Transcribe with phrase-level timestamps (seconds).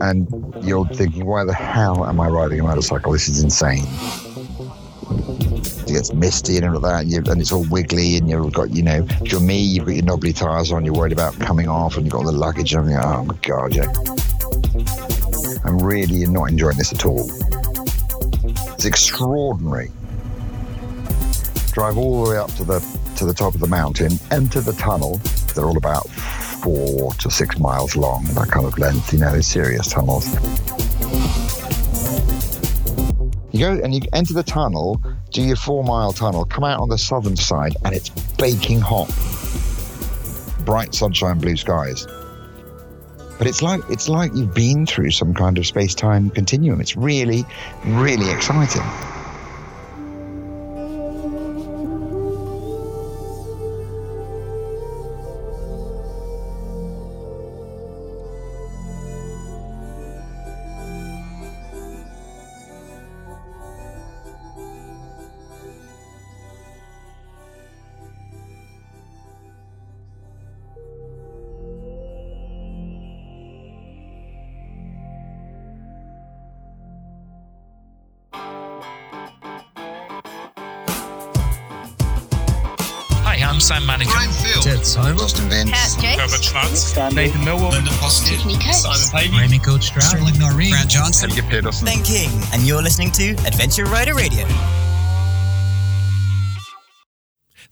[0.00, 0.28] and
[0.62, 3.12] you're thinking, why the hell am I riding a motorcycle?
[3.12, 3.84] This is insane.
[5.86, 8.70] It gets misty and all that, and, you, and it's all wiggly, and you've got,
[8.70, 11.68] you know, if you're me, you've got your knobbly tires on, you're worried about coming
[11.68, 13.02] off, and you've got all the luggage, and everything.
[13.04, 13.92] Oh my God, yeah.
[15.64, 17.30] I'm really not enjoying this at all.
[18.74, 19.90] It's extraordinary.
[21.72, 22.80] Drive all the way up to the
[23.16, 25.20] to the top of the mountain, enter the tunnel.
[25.54, 26.06] They're all about
[26.64, 30.26] four to six miles long, that kind of length, you know, serious tunnels.
[33.52, 35.00] You go and you enter the tunnel,
[35.30, 38.08] do your four mile tunnel, come out on the southern side, and it's
[38.38, 39.12] baking hot.
[40.64, 42.06] Bright sunshine, blue skies.
[43.36, 46.80] But it's like it's like you've been through some kind of space time continuum.
[46.80, 47.44] It's really,
[47.84, 48.82] really exciting.
[86.74, 87.14] Herbert Schwartz.
[87.14, 87.72] Nathan Millward.
[87.72, 88.38] Linda Positive.
[88.38, 88.82] Tiffany Coates.
[88.82, 89.38] Simon Pavey.
[89.38, 90.04] Raymond Coach Stroud.
[90.04, 90.70] Sterling Noren.
[90.70, 91.30] Grant Johnson.
[91.30, 91.84] Helge Pedersen.
[91.84, 94.46] Ben King, and you're listening to Adventure Rider Radio.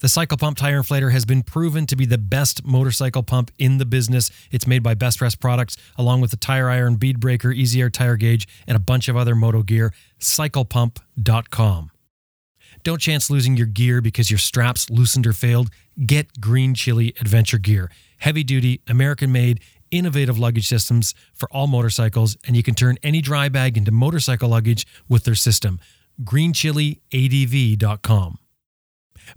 [0.00, 3.78] The Cycle Pump Tire Inflator has been proven to be the best motorcycle pump in
[3.78, 4.32] the business.
[4.50, 7.88] It's made by Best Rest Products, along with the Tire Iron, Bead Breaker, Easy Air
[7.88, 9.92] Tire Gauge, and a bunch of other moto gear.
[10.18, 11.90] CyclePump.com.
[12.82, 15.70] Don't chance losing your gear because your straps loosened or failed.
[16.04, 17.88] Get Green Chili Adventure Gear.
[18.22, 23.20] Heavy duty, American made, innovative luggage systems for all motorcycles, and you can turn any
[23.20, 25.80] dry bag into motorcycle luggage with their system.
[26.22, 28.38] GreenChiliADV.com.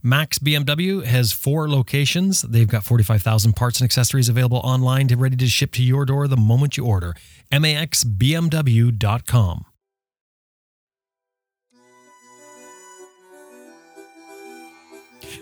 [0.04, 2.44] Max BMW has four locations.
[2.44, 6.28] They've got 45,000 parts and accessories available online to ready to ship to your door
[6.28, 7.16] the moment you order.
[7.52, 9.66] MAXBMW.com.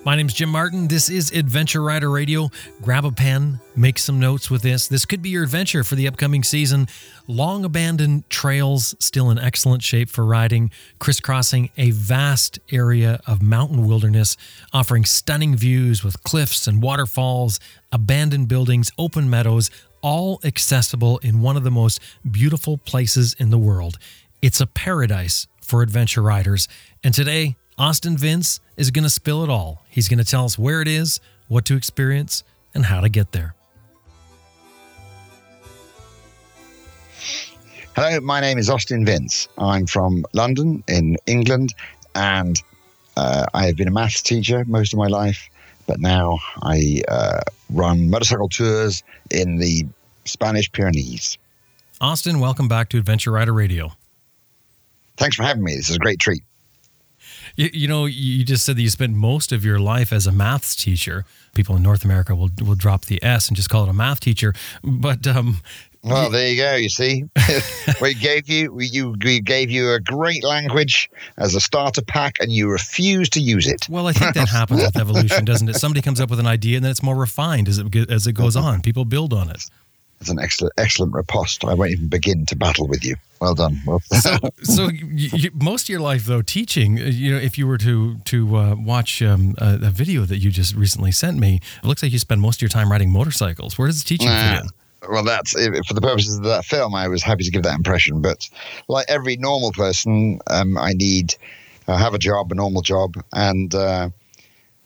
[0.06, 0.90] My name's Jim Martin.
[0.90, 2.52] This is Adventure Rider Radio.
[2.82, 4.90] Grab a pen, make some notes with this.
[4.90, 6.90] This could be your adventure for the upcoming season.
[7.26, 13.88] Long abandoned trails, still in excellent shape for riding, crisscrossing a vast area of mountain
[13.88, 14.36] wilderness,
[14.74, 19.72] offering stunning views with cliffs and waterfalls, abandoned buildings, open meadows,
[20.02, 23.98] all accessible in one of the most beautiful places in the world.
[24.42, 26.68] It's a paradise for adventure riders.
[27.06, 29.84] And today, Austin Vince is going to spill it all.
[29.90, 33.32] He's going to tell us where it is, what to experience, and how to get
[33.32, 33.56] there.
[37.96, 39.48] Hello, my name is Austin Vince.
[39.58, 41.74] I'm from London in England,
[42.16, 42.62] and
[43.18, 45.50] uh, I have been a maths teacher most of my life,
[45.88, 47.42] but now I uh,
[47.72, 49.86] run motorcycle tours in the
[50.26, 51.38] Spanish Pyrenees.
[52.02, 53.94] Austin, welcome back to Adventure Rider Radio.
[55.18, 55.76] Thanks for having me.
[55.76, 56.44] This is a great treat.
[57.56, 60.32] You, you know, you just said that you spent most of your life as a
[60.32, 61.26] maths teacher.
[61.54, 64.20] People in North America will will drop the S and just call it a math
[64.20, 64.54] teacher.
[64.84, 65.62] But um,
[66.04, 66.76] Well, there you go.
[66.76, 67.24] You see,
[68.02, 72.36] we gave you we, you we gave you a great language as a starter pack,
[72.40, 73.88] and you refused to use it.
[73.88, 75.76] well, I think that happens with evolution, doesn't it?
[75.76, 78.34] Somebody comes up with an idea, and then it's more refined as it as it
[78.34, 78.82] goes on.
[78.82, 79.64] People build on it.
[80.24, 81.66] It's an excellent excellent riposte.
[81.66, 83.18] I won't even begin to battle with you.
[83.42, 83.82] Well done.
[83.86, 84.00] Well,
[84.64, 87.78] so you, you, most of your life though teaching uh, you know if you were
[87.80, 91.86] to to uh, watch um, a, a video that you just recently sent me it
[91.86, 94.54] looks like you spend most of your time riding motorcycles where does the teaching Nah.
[94.54, 94.70] fit in
[95.10, 96.96] well, that's for the purposes of that film.
[96.96, 98.50] I was happy to give that impression, but
[98.88, 101.36] like every normal person, um, I need
[101.90, 104.10] I have a job, a normal job, and uh,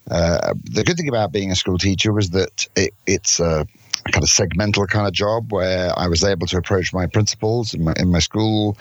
[0.10, 3.68] uh, the good thing about being a school teacher was that it, it's a
[4.12, 7.84] kind of segmental kind of job where I was able to approach my principals in
[7.84, 8.78] my, in my school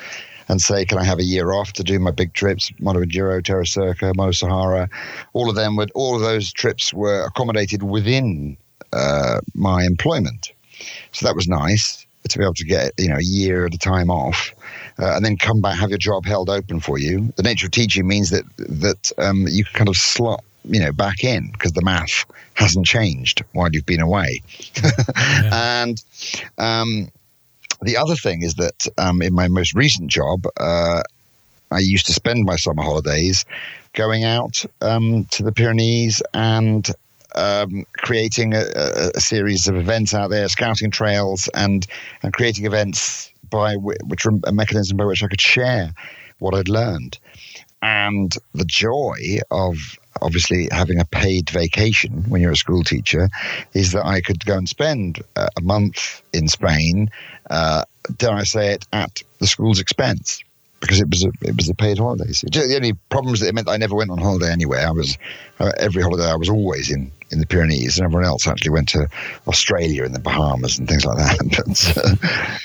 [0.49, 3.43] and say, "Can I have a year off to do my big trips, Mondo Enduro,
[3.45, 4.89] Terra Circa, Mondo Sahara?"
[5.33, 8.57] All of them would all of those trips were accommodated within
[8.93, 10.53] uh, my employment.
[11.13, 13.79] So that was nice to be able to get you know a year at a
[13.79, 14.55] time off,
[14.99, 17.33] uh, and then come back have your job held open for you.
[17.37, 20.93] The nature of teaching means that that um, you can kind of slot you know
[20.93, 22.25] back in because the math
[22.55, 24.43] hasn't changed while you've been away,
[25.53, 26.03] and.
[26.59, 27.11] Um,
[27.83, 31.03] the other thing is that um, in my most recent job, uh,
[31.71, 33.45] I used to spend my summer holidays
[33.93, 36.89] going out um, to the Pyrenees and
[37.35, 38.65] um, creating a,
[39.15, 41.87] a, series of events out there, scouting trails and
[42.23, 45.93] and creating events by whi- which were a mechanism by which I could share
[46.39, 47.19] what I'd learned,
[47.83, 53.29] and the joy of obviously having a paid vacation when you're a school teacher
[53.75, 57.11] is that I could go and spend uh, a month in Spain,
[57.51, 57.85] uh,
[58.17, 60.43] dare I say it, at the school's expense
[60.81, 62.33] because it was a it was a paid holiday.
[62.33, 64.87] So the only problem was that it meant I never went on holiday anywhere.
[64.87, 65.19] I was
[65.59, 68.89] uh, every holiday I was always in in the Pyrenees, and everyone else actually went
[68.91, 69.09] to
[69.49, 71.39] Australia and the Bahamas and things like that.
[71.95, 72.59] but, uh,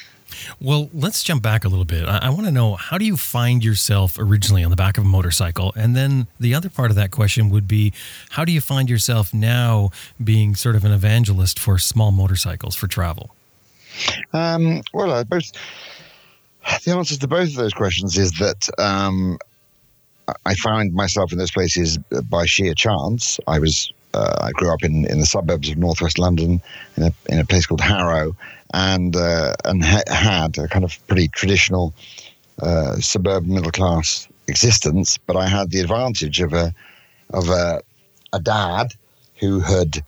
[0.63, 2.07] Well, let's jump back a little bit.
[2.07, 5.03] I, I want to know how do you find yourself originally on the back of
[5.03, 5.73] a motorcycle?
[5.75, 7.93] And then the other part of that question would be
[8.29, 9.89] how do you find yourself now
[10.23, 13.31] being sort of an evangelist for small motorcycles for travel?
[14.33, 15.51] Um, well, both
[16.85, 19.39] the answers to both of those questions is that um,
[20.27, 21.97] I- I found myself in those places
[22.29, 23.39] by sheer chance.
[23.47, 26.61] I was uh, I grew up in, in the suburbs of northwest London
[26.97, 28.35] in a, in a place called Harrow,
[28.73, 31.93] and uh, and ha- had a kind of pretty traditional
[32.61, 35.17] uh, suburban middle class existence.
[35.17, 36.73] But I had the advantage of a
[37.31, 37.81] of a,
[38.33, 38.93] a dad
[39.39, 40.03] who had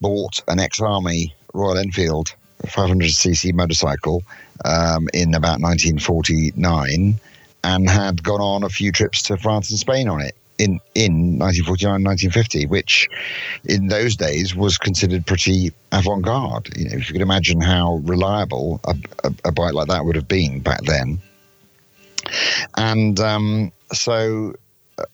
[0.00, 2.34] bought an ex army Royal Enfield
[2.64, 4.22] 500cc motorcycle
[4.64, 7.18] um, in about 1949
[7.64, 11.38] and had gone on a few trips to France and Spain on it in, in
[11.38, 13.08] 1949 1950, which
[13.64, 16.68] in those days was considered pretty avant garde.
[16.76, 20.16] You know, if you could imagine how reliable a, a, a bike like that would
[20.16, 21.18] have been back then.
[22.76, 24.54] And um, so
[24.98, 25.04] uh,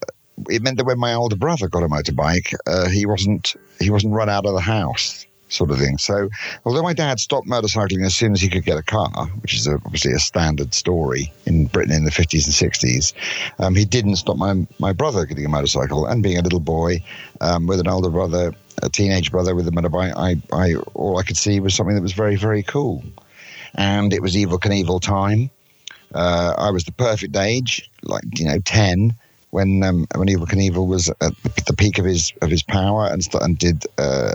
[0.49, 4.13] it meant that when my older brother got a motorbike, uh, he wasn't he wasn't
[4.13, 5.97] run out of the house, sort of thing.
[5.97, 6.29] So,
[6.65, 9.67] although my dad stopped motorcycling as soon as he could get a car, which is
[9.67, 13.13] a, obviously a standard story in Britain in the fifties and sixties,
[13.59, 16.05] um, he didn't stop my my brother getting a motorcycle.
[16.05, 17.03] And being a little boy
[17.41, 18.53] um, with an older brother,
[18.83, 22.01] a teenage brother with a motorbike, I, I all I could see was something that
[22.01, 23.03] was very very cool,
[23.75, 25.49] and it was Evil Knievel time.
[26.13, 29.13] Uh, I was the perfect age, like you know, ten,
[29.51, 31.33] when um, when Evil Knievel was at
[31.65, 34.33] the peak of his of his power and st- and did uh,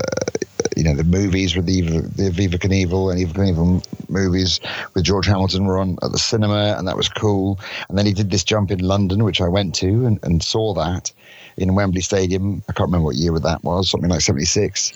[0.77, 4.61] you know the movies with the the Viva Knievel and Evil Knievel movies
[4.95, 7.59] with George Hamilton were on at the cinema and that was cool.
[7.89, 10.75] And then he did this jump in London, which I went to and, and saw
[10.75, 11.13] that
[11.57, 12.63] in Wembley Stadium.
[12.69, 14.93] I can't remember what year that was, something like seventy six,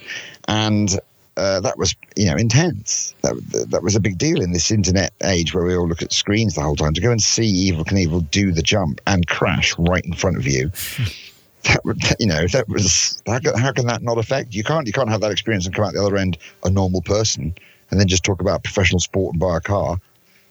[0.49, 0.99] and
[1.37, 3.15] uh, that was you know intense.
[3.23, 3.35] That
[3.71, 6.55] that was a big deal in this internet age where we all look at screens
[6.55, 6.95] the whole time.
[6.95, 10.47] To go and see Evil Knievel do the jump and crash right in front of
[10.47, 10.71] you.
[11.67, 14.63] That you know, that was how can, how can that not affect you?
[14.65, 17.55] Can't you can't have that experience and come out the other end a normal person,
[17.91, 19.99] and then just talk about professional sport and buy a car.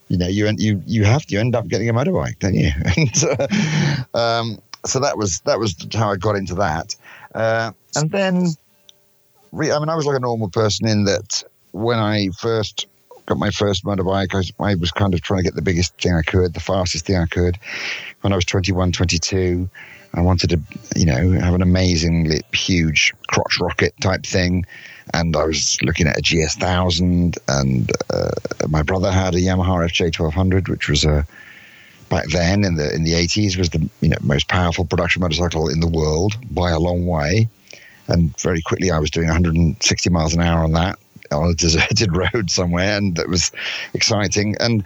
[0.08, 2.72] You know, you you you have to you end up getting a motorbike, don't you?
[2.98, 3.24] and
[4.14, 6.96] uh, um, so that was that was how I got into that,
[7.34, 8.48] uh, and then
[9.52, 12.88] re- I mean, I was like a normal person in that when I first
[13.26, 16.14] got my first motorbike, I I was kind of trying to get the biggest thing
[16.14, 17.58] I could, the fastest thing I could.
[18.22, 19.70] When I was 21, 22,
[20.16, 20.60] I wanted to,
[20.96, 24.66] you know, have an amazingly huge crotch rocket type thing.
[25.14, 28.32] And I was looking at a GS1000, and uh,
[28.68, 31.26] my brother had a Yamaha FJ1200, which was a
[32.10, 35.68] back then in the in the 80s was the you know most powerful production motorcycle
[35.68, 37.50] in the world by a long way
[38.08, 41.00] and very quickly I was doing 160 miles an hour on that
[41.32, 43.52] on a deserted road somewhere, and that was
[43.94, 44.56] exciting.
[44.60, 44.84] And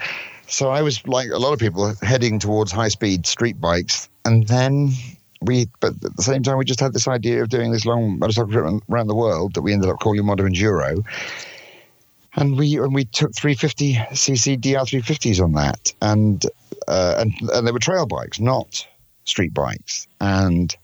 [0.48, 4.48] so I was like a lot of people heading towards high speed street bikes, and
[4.48, 4.92] then
[5.42, 8.20] we, but at the same time, we just had this idea of doing this long
[8.20, 11.06] motorcycle trip around the world that we ended up calling Mondo Enduro.
[12.36, 16.46] And we and we took 350 cc DR350s on that, and
[16.88, 18.86] uh, and and they were trail bikes, not
[19.26, 20.76] street bikes, and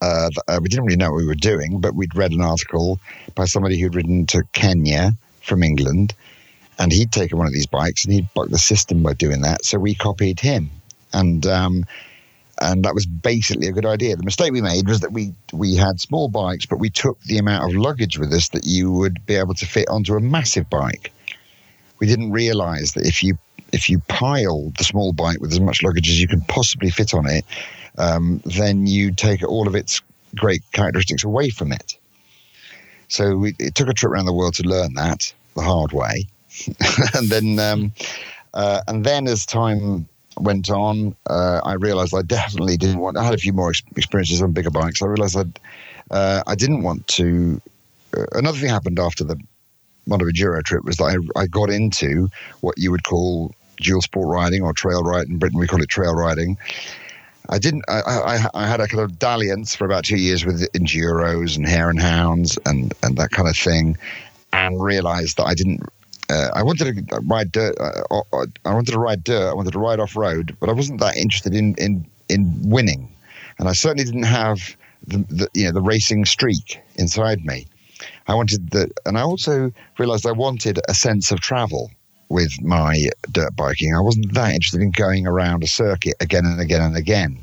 [0.00, 3.00] uh, uh, we didn't really know what we were doing, but we'd read an article
[3.34, 6.14] by somebody who'd ridden to Kenya from England,
[6.78, 9.64] and he'd taken one of these bikes and he'd bucked the system by doing that.
[9.64, 10.70] So we copied him,
[11.12, 11.84] and um,
[12.60, 14.16] and that was basically a good idea.
[14.16, 17.38] The mistake we made was that we we had small bikes, but we took the
[17.38, 20.68] amount of luggage with us that you would be able to fit onto a massive
[20.68, 21.12] bike.
[21.98, 23.38] We didn't realise that if you
[23.72, 27.14] if you pile the small bike with as much luggage as you can possibly fit
[27.14, 27.44] on it,
[27.98, 30.02] um, then you take all of its
[30.36, 31.96] great characteristics away from it.
[33.08, 36.26] So we, it took a trip around the world to learn that the hard way,
[37.14, 37.92] and then um,
[38.54, 40.08] uh, and then as time
[40.38, 43.16] went on, uh, I realised I definitely didn't want.
[43.16, 45.02] I had a few more ex- experiences on bigger bikes.
[45.02, 45.44] I realised I
[46.14, 47.60] uh, I didn't want to.
[48.16, 49.38] Uh, another thing happened after the
[50.06, 51.04] Mondo Enduro trip was that
[51.36, 52.28] I, I got into
[52.60, 55.32] what you would call dual sport riding or trail riding.
[55.32, 56.58] In Britain, we call it trail riding.
[57.48, 57.84] I didn't.
[57.88, 61.66] I, I, I had a kind of dalliance for about two years with enduros and
[61.66, 63.96] hare and hounds and and that kind of thing,
[64.52, 65.82] and realised that I didn't.
[66.30, 67.74] Uh, I wanted to ride dirt.
[67.80, 69.50] Uh, uh, I wanted to ride dirt.
[69.50, 73.12] I wanted to ride off road, but I wasn't that interested in in in winning,
[73.58, 77.66] and I certainly didn't have the, the you know the racing streak inside me.
[78.28, 81.90] I wanted the, and I also realized I wanted a sense of travel
[82.28, 83.94] with my dirt biking.
[83.94, 87.38] I wasn't that interested in going around a circuit again and again and again.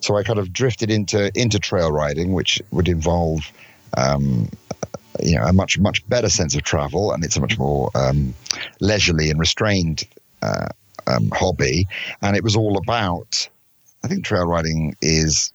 [0.00, 3.50] So I kind of drifted into into trail riding, which would involve
[3.96, 4.48] um,
[5.22, 8.34] you know a much much better sense of travel, and it's a much more um,
[8.80, 10.04] leisurely and restrained
[10.42, 10.68] uh,
[11.06, 11.86] um, hobby.
[12.22, 13.48] And it was all about.
[14.04, 15.52] I think trail riding is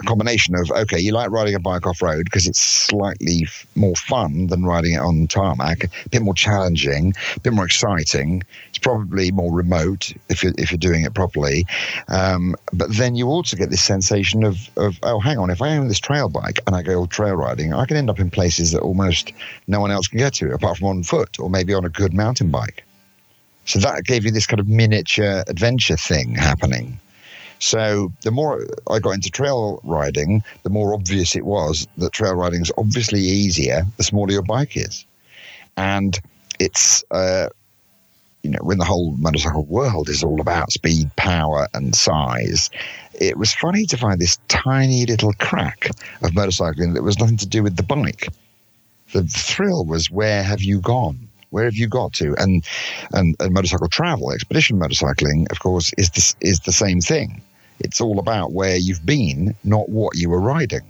[0.00, 3.66] a combination of okay, you like riding a bike off road because it's slightly f-
[3.74, 8.42] more fun than riding it on tarmac, a bit more challenging, a bit more exciting.
[8.68, 11.66] It's probably more remote if you're, if you're doing it properly.
[12.08, 15.76] Um, but then you also get this sensation of, of oh, hang on, if I
[15.76, 18.72] own this trail bike and I go trail riding, I can end up in places
[18.72, 19.32] that almost
[19.66, 22.14] no one else can get to apart from on foot or maybe on a good
[22.14, 22.84] mountain bike.
[23.66, 26.98] So that gave you this kind of miniature adventure thing happening.
[27.60, 32.34] So the more I got into trail riding, the more obvious it was that trail
[32.34, 35.06] riding is obviously easier the smaller your bike is,
[35.76, 36.18] and
[36.58, 37.04] it's.
[37.10, 37.48] Uh,
[38.42, 42.70] you know, when the whole motorcycle world is all about speed, power, and size,
[43.20, 45.90] it was funny to find this tiny little crack
[46.22, 48.28] of motorcycling that was nothing to do with the bike.
[49.12, 51.28] The thrill was where have you gone?
[51.50, 52.34] Where have you got to?
[52.38, 52.64] And
[53.12, 57.42] and, and motorcycle travel, expedition motorcycling, of course, is this is the same thing.
[57.80, 60.84] It's all about where you've been, not what you were riding.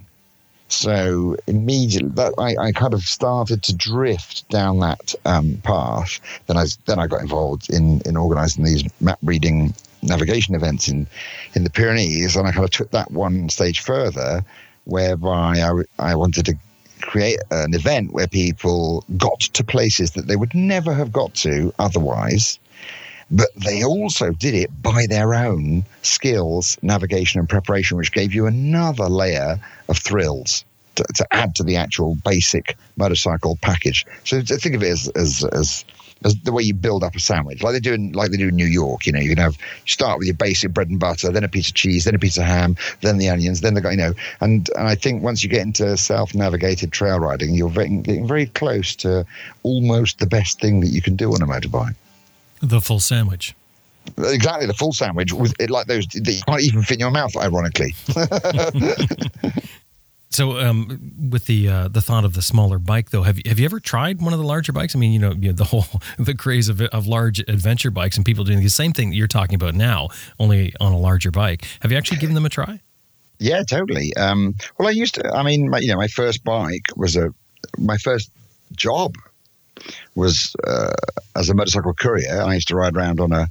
[0.69, 6.21] So immediately, that I, I kind of started to drift down that um, path.
[6.47, 11.09] Then I then I got involved in in organising these map reading navigation events in
[11.55, 14.45] in the Pyrenees, and I kind of took that one stage further,
[14.85, 16.55] whereby I, I wanted to
[17.01, 21.75] create an event where people got to places that they would never have got to
[21.79, 22.59] otherwise
[23.31, 28.47] but they also did it by their own skills, navigation, and preparation, which gave you
[28.47, 29.59] another layer
[29.89, 30.65] of thrills
[30.97, 34.07] to, to add to the actual basic motorcycle package.
[34.25, 35.85] So think of it as, as, as
[36.25, 38.49] as the way you build up a sandwich, like they do in like they do
[38.49, 39.07] in New York.
[39.07, 41.49] You know, you can have you start with your basic bread and butter, then a
[41.49, 44.13] piece of cheese, then a piece of ham, then the onions, then the you know.
[44.41, 48.95] And and I think once you get into self-navigated trail riding, you're getting very close
[48.97, 49.25] to
[49.63, 51.95] almost the best thing that you can do on a motorbike.
[52.61, 53.55] The full sandwich.
[54.19, 57.11] Exactly, the full sandwich with it like those that you can't even fit in your
[57.11, 57.37] mouth.
[57.37, 57.95] Ironically.
[60.31, 63.59] so, um, with the uh, the thought of the smaller bike, though, have you have
[63.59, 64.97] you ever tried one of the larger bikes?
[64.97, 65.87] I mean, you know, you know the whole
[66.19, 69.29] the craze of of large adventure bikes and people doing the same thing that you're
[69.29, 71.67] talking about now, only on a larger bike.
[71.81, 72.81] Have you actually given them a try?
[73.39, 74.15] Yeah, totally.
[74.17, 75.35] Um, well, I used to.
[75.35, 77.33] I mean, my, you know, my first bike was a
[77.79, 78.31] my first
[78.77, 79.15] job
[80.15, 80.93] was uh,
[81.37, 82.43] as a motorcycle courier.
[82.43, 83.49] I used to ride around on a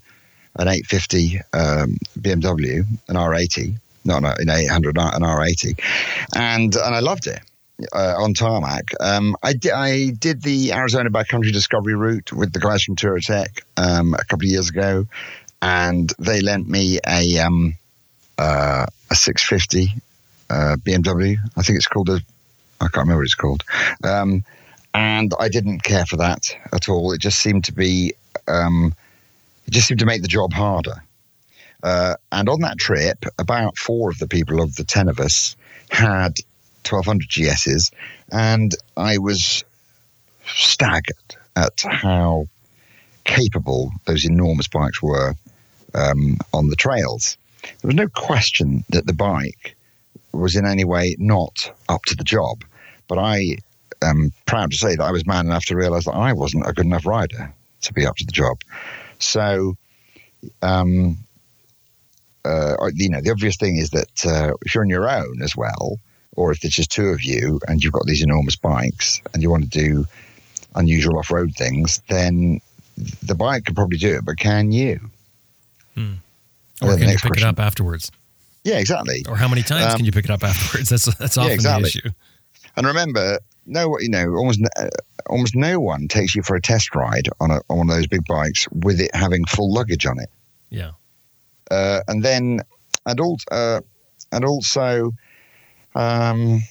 [0.56, 5.80] an 850 um, BMW, an R80, not an 800, an R80,
[6.36, 7.40] and and I loved it.
[7.94, 12.60] Uh, on tarmac, um, I, di- I did the Arizona backcountry discovery route with the
[12.60, 15.06] guys from Touratech um, a couple of years ago,
[15.62, 17.78] and they lent me a um,
[18.38, 19.94] uh, a 650
[20.50, 21.38] uh, BMW.
[21.56, 22.20] I think it's called a
[22.82, 23.64] I can't remember what it's called.
[24.04, 24.44] Um,
[24.94, 27.12] and I didn't care for that at all.
[27.12, 28.14] It just seemed to be,
[28.48, 28.94] um,
[29.68, 31.04] it just seemed to make the job harder.
[31.84, 35.56] Uh, and on that trip, about four of the people of the ten of us
[35.90, 36.40] had
[36.88, 37.92] 1200 GSs,
[38.32, 39.64] and I was
[40.46, 41.16] staggered
[41.56, 42.48] at how
[43.24, 45.36] capable those enormous bikes were
[45.94, 47.38] um, on the trails.
[47.62, 49.76] There was no question that the bike
[50.32, 52.64] was in any way not up to the job,
[53.08, 53.58] but I
[54.02, 56.74] am proud to say that I was man enough to realize that I wasn't a
[56.74, 58.62] good enough rider to be up to the job.
[59.20, 59.76] So,
[60.62, 61.18] um,
[62.46, 65.56] uh, you know, the obvious thing is that uh, if you're on your own as
[65.56, 66.00] well,
[66.36, 69.50] or if there's just two of you and you've got these enormous bikes and you
[69.50, 70.06] want to do
[70.76, 72.62] unusual off road things, then
[73.24, 75.00] the bike can probably do it, but can you?
[75.96, 76.14] Hmm.
[76.82, 77.48] Or can you pick question.
[77.48, 78.12] it up afterwards?
[78.64, 79.26] Yeah, exactly.
[79.28, 80.90] Or how many times um, can you pick it up afterwards?
[80.90, 81.82] That's that's often yeah, exactly.
[81.84, 82.10] the issue.
[82.76, 84.90] And remember, no, you know, almost uh,
[85.28, 88.08] almost no one takes you for a test ride on a on one of those
[88.08, 90.30] big bikes with it having full luggage on it.
[90.70, 90.92] Yeah.
[91.72, 92.62] Uh, and then,
[93.06, 93.82] and also, uh,
[94.32, 95.12] and also,
[95.96, 96.62] um,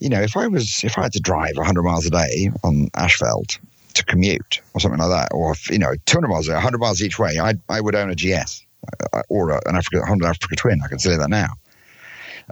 [0.00, 2.88] you know, if I was if I had to drive 100 miles a day on
[2.94, 3.58] asphalt
[3.94, 7.18] to commute or something like that, or if, you know, 200 miles, 100 miles each
[7.18, 8.64] way, I I would own a GS
[9.12, 10.80] uh, or an Africa Honda Africa Twin.
[10.84, 11.54] I can say that now.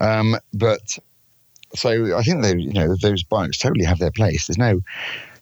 [0.01, 0.99] Um, but
[1.75, 4.47] so I think they, you know, those bikes totally have their place.
[4.47, 4.81] There's no,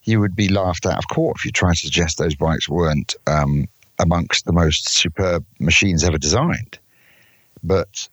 [0.04, 3.14] you would be laughed out of court if you tried to suggest those bikes weren't
[3.26, 3.68] um,
[3.98, 6.78] amongst the most superb machines ever designed.
[7.62, 8.08] But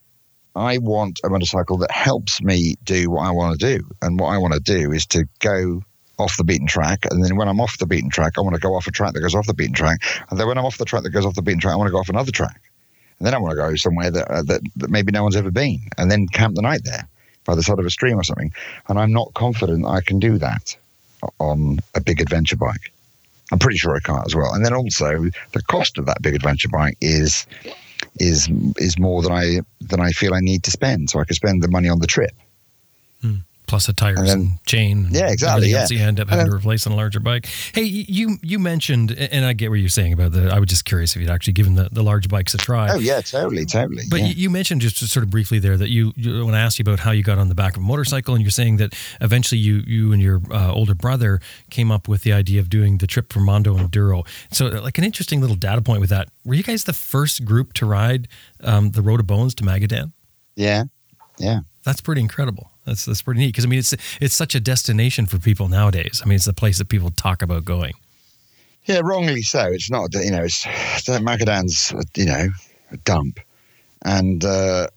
[0.55, 3.87] I want a motorcycle that helps me do what I want to do.
[4.01, 5.81] And what I want to do is to go
[6.19, 7.05] off the beaten track.
[7.09, 9.13] And then when I'm off the beaten track, I want to go off a track
[9.13, 9.99] that goes off the beaten track.
[10.29, 11.87] And then when I'm off the track that goes off the beaten track, I want
[11.87, 12.61] to go off another track.
[13.17, 15.51] And then I want to go somewhere that, uh, that, that maybe no one's ever
[15.51, 17.07] been and then camp the night there
[17.45, 18.53] by the side of a stream or something.
[18.87, 20.75] And I'm not confident I can do that
[21.39, 22.91] on a big adventure bike.
[23.51, 24.53] I'm pretty sure I can't as well.
[24.53, 27.45] And then also the cost of that big adventure bike is
[28.19, 31.09] is is more than I than I feel I need to spend.
[31.09, 32.31] So I could spend the money on the trip.
[33.21, 33.37] Hmm
[33.73, 35.07] plus the tires and, then, and chain.
[35.09, 35.71] Yeah, exactly.
[35.71, 35.87] Yeah.
[35.89, 37.47] you end up having to replace on a larger bike.
[37.73, 40.53] Hey, you you mentioned, and I get what you're saying about the.
[40.53, 42.91] I was just curious if you'd actually given the, the large bikes a try.
[42.91, 44.03] Oh yeah, totally, totally.
[44.11, 44.27] But yeah.
[44.27, 46.99] you mentioned just sort of briefly there that you, you, when I asked you about
[46.99, 49.81] how you got on the back of a motorcycle, and you're saying that eventually you
[49.87, 53.33] you and your uh, older brother came up with the idea of doing the trip
[53.33, 54.23] from Mondo Enduro.
[54.51, 56.29] So like an interesting little data point with that.
[56.45, 58.27] Were you guys the first group to ride
[58.61, 60.11] um, the Road of Bones to Magadan?
[60.55, 60.83] Yeah,
[61.39, 61.61] yeah.
[61.83, 62.69] That's pretty incredible.
[62.85, 66.21] That's that's pretty neat because I mean it's it's such a destination for people nowadays.
[66.23, 67.93] I mean it's the place that people talk about going.
[68.85, 69.65] Yeah, wrongly so.
[69.67, 72.49] It's not you know it's Magadan's you know
[72.91, 73.39] a dump,
[74.03, 74.87] and uh,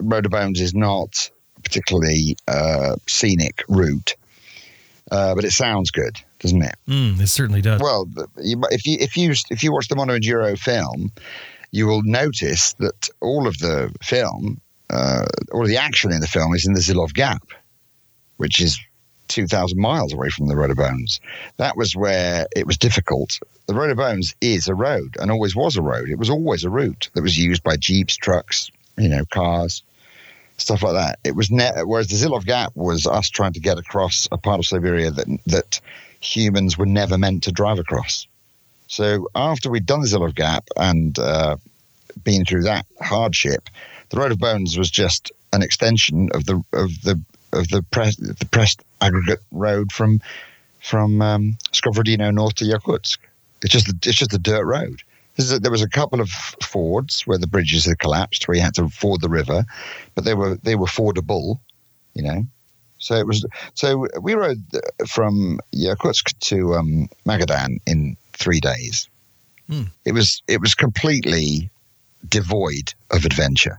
[0.00, 4.16] Road of Bones is not a particularly uh, scenic route,
[5.12, 6.74] uh, but it sounds good, doesn't it?
[6.88, 7.80] Mm, it certainly does.
[7.80, 11.12] Well, if you if you if you watch the Mondo Enduro film,
[11.70, 16.54] you will notice that all of the film uh, all the action in the film
[16.54, 17.42] is in the Zilov Gap,
[18.36, 18.80] which is
[19.28, 21.20] 2,000 miles away from the Road of Bones.
[21.58, 23.38] That was where it was difficult.
[23.66, 26.08] The Road of Bones is a road and always was a road.
[26.08, 29.82] It was always a route that was used by jeeps, trucks, you know, cars,
[30.56, 31.18] stuff like that.
[31.24, 34.58] It was net, whereas the Zilov Gap was us trying to get across a part
[34.58, 35.80] of Siberia that that
[36.20, 38.26] humans were never meant to drive across.
[38.88, 41.56] So after we'd done the Zilov Gap and uh,
[42.24, 43.68] been through that hardship,
[44.10, 47.20] the Road of Bones was just an extension of the of the
[47.52, 50.20] of the press the pressed aggregate road from
[50.80, 51.56] from um,
[52.32, 53.18] north to Yakutsk.
[53.62, 55.02] It's just a, it's just a dirt road.
[55.38, 58.74] A, there was a couple of fords where the bridges had collapsed, where you had
[58.74, 59.64] to ford the river,
[60.14, 61.60] but they were they were fordable,
[62.14, 62.44] you know.
[62.98, 64.62] So it was so we rode
[65.08, 69.08] from Yakutsk to um, Magadan in three days.
[69.68, 69.84] Hmm.
[70.04, 71.70] It was it was completely
[72.28, 73.78] devoid of adventure.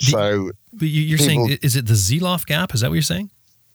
[0.00, 2.74] So, but you're people, saying is it the Zilov Gap?
[2.74, 3.30] Is that what you're saying?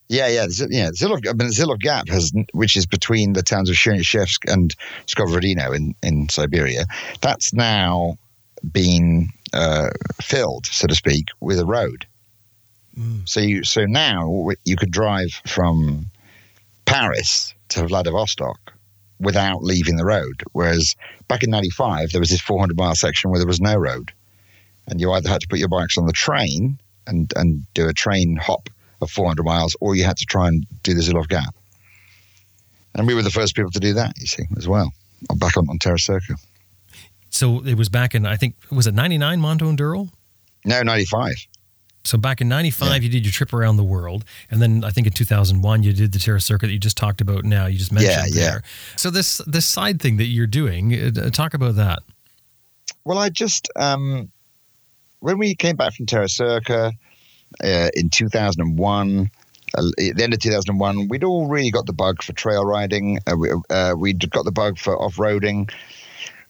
[0.08, 0.90] Yeah, yeah, yeah.
[0.92, 4.76] Zilov, I mean, Zilov Gap has, which is between the towns of Chernyshevsk and
[5.08, 6.86] Skovorodino in in Siberia.
[7.22, 8.18] That's now
[8.72, 9.90] been uh,
[10.22, 12.06] filled, so to speak, with a road.
[12.98, 13.28] Mm.
[13.28, 16.08] So you, so now you could drive from
[16.86, 18.74] Paris to Vladivostok
[19.20, 20.44] without leaving the road.
[20.54, 20.96] Whereas
[21.28, 24.12] back in '95, there was this 400 mile section where there was no road
[24.88, 27.94] and you either had to put your bikes on the train and and do a
[27.94, 28.70] train hop
[29.02, 31.56] of 400 miles, or you had to try and do the Zilov Gap.
[32.96, 34.92] And we were the first people to do that, you see, as well,
[35.36, 36.36] back on, on Terra Circa.
[37.30, 40.10] So it was back in, I think, was it 99 Mondo Enduro?
[40.64, 41.36] No, 95.
[42.06, 42.96] So back in 95, yeah.
[43.00, 44.24] you did your trip around the world.
[44.50, 47.20] And then I think in 2001, you did the Terra Circa that you just talked
[47.20, 47.66] about now.
[47.66, 48.34] You just mentioned.
[48.34, 48.42] Yeah.
[48.42, 48.60] Yeah.
[48.96, 52.00] So this, this side thing that you're doing, uh, talk about that.
[53.04, 54.32] Well, I just, um,
[55.20, 56.94] when we came back from Terra Circa
[57.64, 59.30] uh, in 2001,
[59.78, 63.20] uh, at the end of 2001, we'd all really got the bug for trail riding.
[63.28, 65.72] Uh, we, uh, we'd got the bug for off roading.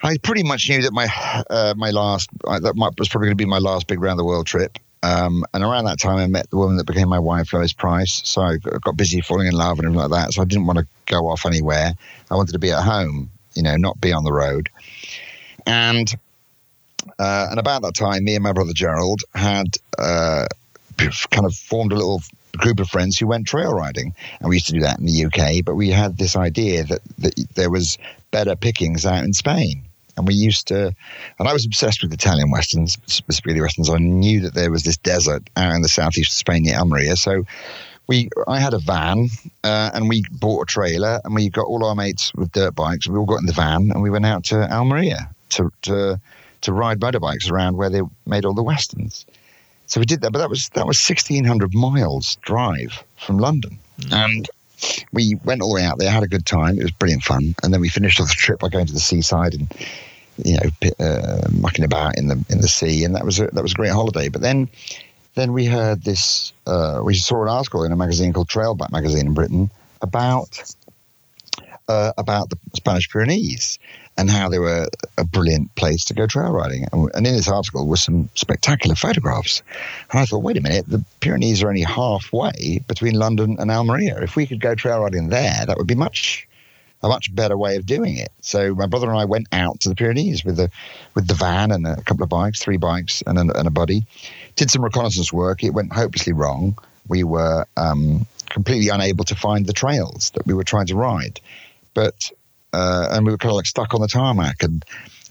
[0.03, 1.07] I pretty much knew that my
[1.49, 4.25] uh, my last uh, that was probably going to be my last big round the
[4.25, 4.77] world trip.
[5.01, 8.21] Um, and around that time, I met the woman that became my wife, Lois Pryce.
[8.23, 10.33] So I got busy falling in love and everything like that.
[10.33, 11.93] So I didn't want to go off anywhere.
[12.29, 14.69] I wanted to be at home, you know, not be on the road.
[15.67, 16.13] And
[17.19, 20.45] uh, and about that time, me and my brother Gerald had uh,
[20.97, 22.21] kind of formed a little
[22.57, 24.13] group of friends who went trail riding.
[24.39, 27.01] And we used to do that in the UK, but we had this idea that,
[27.19, 27.97] that there was
[28.31, 29.83] better pickings out in Spain.
[30.17, 30.95] And we used to,
[31.39, 33.89] and I was obsessed with Italian westerns, specifically westerns.
[33.89, 37.17] I knew that there was this desert out in the southeast of Spain near Almeria.
[37.17, 37.43] So
[38.07, 39.27] we, I had a van,
[39.65, 43.09] uh, and we bought a trailer, and we got all our mates with dirt bikes.
[43.09, 46.19] We all got in the van, and we went out to Almeria to to
[46.65, 49.25] to ride motorbikes around where they made all the westerns.
[49.87, 53.77] So we did that, but that was that was sixteen hundred miles drive from London,
[53.99, 54.11] mm.
[54.11, 54.49] and
[55.13, 56.79] we went all the way out there, had a good time.
[56.79, 58.99] It was brilliant fun, and then we finished off the trip by going to the
[58.99, 59.71] seaside and
[60.43, 63.61] you know uh, mucking about in the in the sea, and that was a, that
[63.61, 64.27] was a great holiday.
[64.29, 64.67] But then
[65.35, 68.91] then we heard this, uh, we saw an article in a magazine called Trail Bike
[68.91, 69.69] magazine in Britain
[70.01, 70.73] about
[71.87, 73.77] uh, about the Spanish Pyrenees
[74.17, 76.87] and how they were a brilliant place to go trail riding.
[76.91, 79.61] And, in this article were some spectacular photographs.
[80.11, 84.21] And I thought, wait a minute, the Pyrenees are only halfway between London and Almeria.
[84.21, 86.47] If we could go trail riding there, that would be much
[87.03, 88.31] a much better way of doing it.
[88.41, 90.71] So my brother and I went out to the Pyrenees with the
[91.13, 94.05] with the van and a couple of bikes, three bikes and a, and a buddy.
[94.55, 95.63] Did some reconnaissance work.
[95.63, 96.77] It went hopelessly wrong.
[97.07, 101.39] We were um, completely unable to find the trails that we were trying to ride,
[101.93, 102.31] but
[102.75, 104.85] uh, and we were kind of like stuck on the tarmac and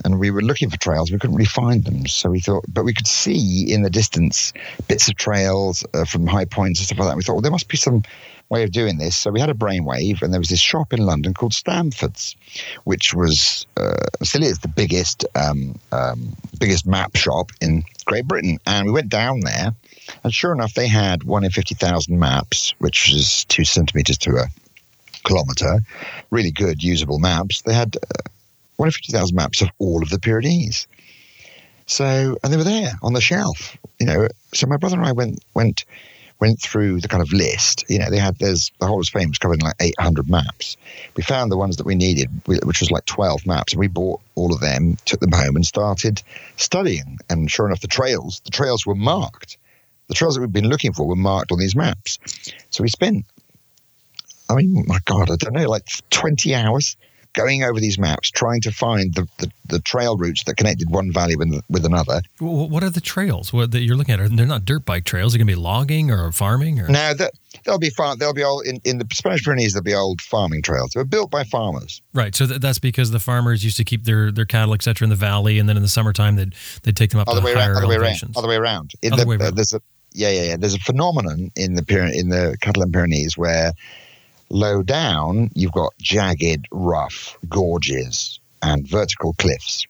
[0.04, 1.12] and we were looking for trails.
[1.12, 4.52] We couldn't really find them, so we thought, but we could see in the distance
[4.88, 7.16] bits of trails uh, from high points and stuff like that.
[7.16, 8.02] We thought, well, there must be some
[8.48, 9.16] way of doing this.
[9.16, 12.36] So we had a brainwave, and there was this shop in London called Stanfords,
[12.84, 18.58] which was uh, still is the biggest um, um, biggest map shop in Great Britain.
[18.66, 19.74] And we went down there,
[20.24, 24.36] and sure enough, they had one in fifty thousand maps, which is two centimeters to
[24.38, 24.46] a
[25.24, 25.80] kilometer.
[26.30, 27.62] Really good, usable maps.
[27.62, 28.30] They had uh,
[28.76, 30.86] one in fifty thousand maps of all of the Pyrenees.
[31.86, 34.28] So, and they were there on the shelf, you know.
[34.54, 35.84] So my brother and I went went
[36.40, 37.84] went through the kind of list.
[37.88, 40.76] You know, they had there's the whole of Spain was covered in like 800 maps.
[41.16, 44.20] We found the ones that we needed, which was like 12 maps, and we bought
[44.34, 46.22] all of them, took them home, and started
[46.56, 47.18] studying.
[47.30, 49.56] And sure enough, the trails the trails were marked.
[50.08, 52.18] The trails that we'd been looking for were marked on these maps.
[52.68, 53.24] So we spent,
[54.54, 56.96] I mean, my God, I don't know, like 20 hours
[57.34, 61.12] going over these maps, trying to find the, the, the trail routes that connected one
[61.12, 62.22] valley with, with another.
[62.38, 64.34] What are the trails what, that you're looking at?
[64.34, 65.32] They're not dirt bike trails.
[65.32, 66.80] They're going to be logging or farming?
[66.80, 66.88] Or?
[66.88, 67.32] No, that,
[67.64, 68.18] they'll be farm.
[68.18, 69.74] They'll be old in, in the Spanish Pyrenees.
[69.74, 70.92] They'll be old farming trails.
[70.94, 72.00] They were built by farmers.
[72.14, 72.34] Right.
[72.34, 75.58] So that's because the farmers used to keep their, their cattle, etc., in the valley,
[75.58, 77.84] and then in the summertime they'd they'd take them up other to way higher around,
[77.84, 78.36] other elevations.
[78.36, 78.92] Way around, other way around.
[79.02, 79.56] In Other the, way uh, around.
[79.56, 79.80] there's a
[80.12, 80.56] yeah, yeah, yeah.
[80.56, 83.72] There's a phenomenon in the in the Catalan Pyrenees where
[84.48, 89.86] low down you've got jagged, rough gorges and vertical cliffs.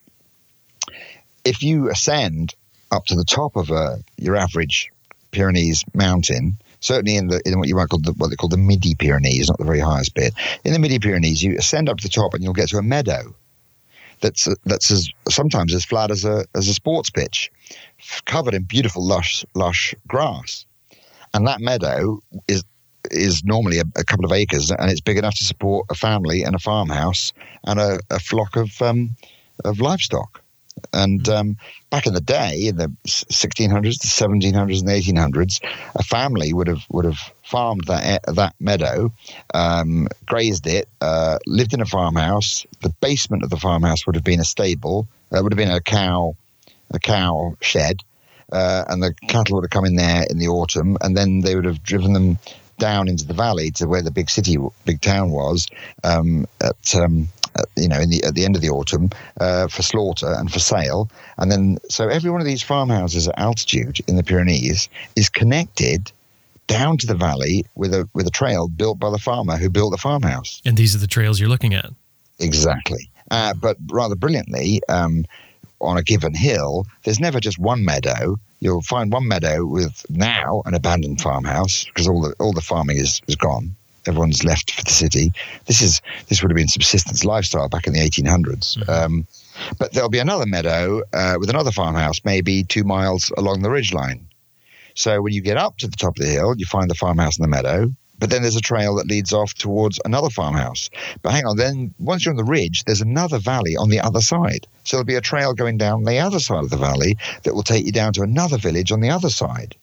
[1.43, 2.55] If you ascend
[2.91, 4.91] up to the top of a your average
[5.31, 8.57] Pyrenees mountain, certainly in the in what you might call the, what they call the
[8.57, 10.33] midi Pyrenees, not the very highest bit.
[10.63, 12.83] In the midi Pyrenees, you ascend up to the top and you'll get to a
[12.83, 13.35] meadow
[14.21, 17.51] that's that's as sometimes as flat as a as a sports pitch,
[18.25, 20.65] covered in beautiful lush lush grass,
[21.33, 22.63] and that meadow is
[23.11, 26.43] is normally a, a couple of acres and it's big enough to support a family
[26.43, 29.15] and a farmhouse and a, a flock of um,
[29.63, 30.41] of livestock.
[30.91, 31.57] And um,
[31.89, 35.63] back in the day, in the 1600s, the 1700s, and the 1800s,
[35.95, 39.11] a family would have would have farmed that that meadow,
[39.53, 42.65] um, grazed it, uh, lived in a farmhouse.
[42.81, 45.07] The basement of the farmhouse would have been a stable.
[45.31, 46.35] Uh, would have been a cow,
[46.91, 48.01] a cow shed,
[48.51, 51.55] uh, and the cattle would have come in there in the autumn, and then they
[51.55, 52.37] would have driven them
[52.77, 55.67] down into the valley to where the big city, big town was
[56.03, 59.09] um, at, um, at, you know, in the, at the end of the autumn
[59.39, 61.09] uh, for slaughter and for sale.
[61.37, 66.11] And then, so every one of these farmhouses at altitude in the Pyrenees is connected
[66.67, 69.91] down to the valley with a with a trail built by the farmer who built
[69.91, 70.61] the farmhouse.
[70.65, 71.91] And these are the trails you're looking at.
[72.39, 73.09] Exactly.
[73.31, 75.25] Uh, but rather brilliantly, um,
[75.81, 78.37] on a given hill, there's never just one meadow.
[78.65, 82.97] You'll find one meadow with now an abandoned farmhouse because all the all the farming
[82.97, 83.75] is, is gone.
[84.07, 85.31] Everyone's left for the city.
[85.67, 88.77] This is this would have been subsistence lifestyle back in the 1800s.
[88.77, 88.89] Mhm.
[88.89, 89.27] Um,
[89.77, 94.21] but there'll be another meadow uh, with another farmhouse, maybe two miles along the ridgeline.
[94.95, 97.37] So when you get up to the top of the hill, you find the farmhouse
[97.37, 97.91] in the meadow.
[98.17, 100.89] But then there's a trail that leads off towards another farmhouse.
[101.21, 104.21] But hang on, then once you're on the ridge, there's another valley on the other
[104.21, 104.65] side.
[104.85, 107.63] So there'll be a trail going down the other side of the valley that will
[107.63, 109.75] take you down to another village on the other side.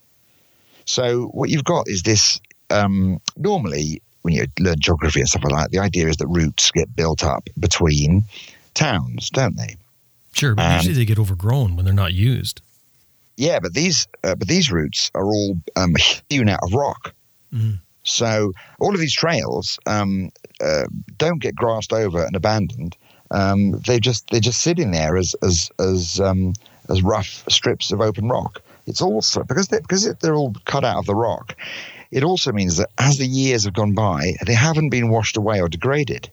[0.84, 2.40] So what you've got is this.
[2.70, 6.70] Um, normally, when you learn geography and stuff like that, the idea is that routes
[6.70, 8.24] get built up between
[8.72, 9.76] towns, don't they?
[10.32, 12.62] Sure, but Um, usually they get overgrown when they're not used.
[13.36, 15.94] Yeah, but these uh, but these routes are all um,
[16.30, 17.12] hewn out of rock.
[17.52, 17.80] Mhm.
[18.04, 20.84] So all of these trails um, uh,
[21.18, 22.96] don't get grassed over and abandoned.
[23.32, 26.52] Um, they just they're just sitting there as as as um,
[26.88, 28.62] as rough strips of open rock.
[28.86, 31.56] It's also because they, because they're all cut out of the rock.
[32.10, 35.60] It also means that as the years have gone by, they haven't been washed away
[35.60, 36.30] or degraded.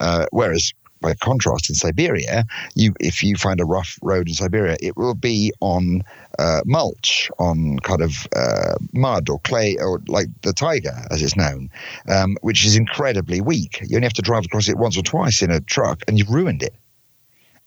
[0.00, 0.72] Uh, whereas
[1.06, 5.14] by contrast, in Siberia, you if you find a rough road in Siberia, it will
[5.14, 6.02] be on
[6.38, 11.36] uh, mulch, on kind of uh, mud or clay, or like the taiga as it's
[11.36, 11.70] known,
[12.08, 13.78] um, which is incredibly weak.
[13.82, 16.30] You only have to drive across it once or twice in a truck, and you've
[16.30, 16.74] ruined it.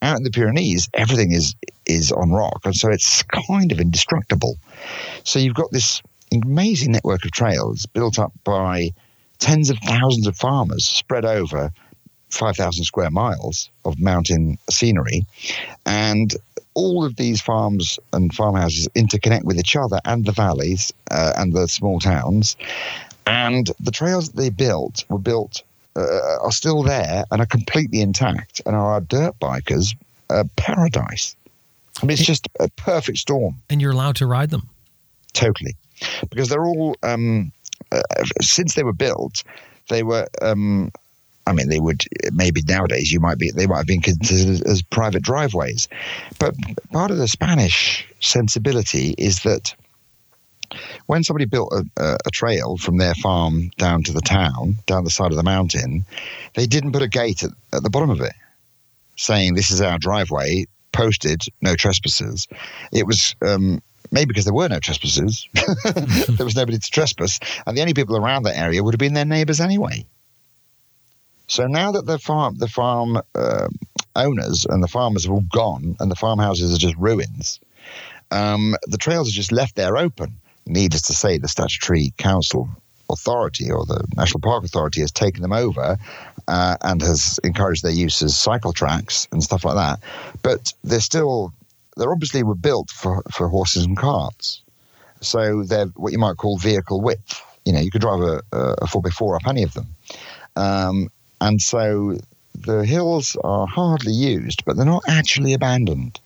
[0.01, 4.57] Out in the Pyrenees, everything is is on rock, and so it's kind of indestructible.
[5.23, 6.01] So you've got this
[6.33, 8.91] amazing network of trails built up by
[9.39, 11.71] tens of thousands of farmers spread over
[12.29, 15.25] 5,000 square miles of mountain scenery.
[15.85, 16.33] And
[16.73, 21.53] all of these farms and farmhouses interconnect with each other and the valleys uh, and
[21.53, 22.55] the small towns.
[23.25, 25.63] And the trails that they built were built,
[25.95, 29.95] uh, are still there and are completely intact and are our dirt bikers'
[30.29, 31.35] uh, paradise.
[32.01, 33.55] I mean, it's just a perfect storm.
[33.69, 34.69] And you're allowed to ride them.
[35.33, 35.75] Totally.
[36.29, 37.51] Because they're all, um,
[37.91, 38.01] uh,
[38.41, 39.43] since they were built,
[39.89, 40.91] they were um,
[41.49, 44.81] I mean, they would maybe nowadays you might be they might have been considered as
[44.81, 45.87] private driveways,
[46.37, 46.53] but
[46.91, 49.73] part of the Spanish sensibility is that
[51.07, 55.09] when somebody built a, a, trail from their farm down to the town, down the
[55.09, 56.05] side of the mountain,
[56.53, 58.33] they didn't put a gate at, at the bottom of it
[59.19, 62.47] saying this is our driveway, posted no trespassers.
[62.91, 63.81] It was um,
[64.11, 65.47] maybe because there were no trespassers,
[66.29, 69.13] there was nobody to trespass, and the only people around that area would have been
[69.13, 70.05] their neighbours anyway.
[71.49, 73.67] So now that the farm, the farm uh,
[74.15, 77.59] owners and the farmers have all gone, and the farmhouses are just ruins,
[78.29, 80.35] um, the trails are just left there open.
[80.67, 82.69] Needless to say, the statutory council
[83.09, 85.97] authority or the National Park Authority has taken them over
[86.47, 89.99] uh, and has encouraged their use as cycle tracks and stuff like that.
[90.43, 91.51] But they're still,
[91.97, 94.61] they're obviously were built for, for horses and carts.
[95.21, 97.41] So they're what you might call vehicle width.
[97.65, 99.87] You know, you could drive a, a 4x4 up any of them.
[100.55, 101.09] Um,
[101.41, 102.17] and so
[102.55, 106.19] the hills are hardly used, but they're not actually abandoned.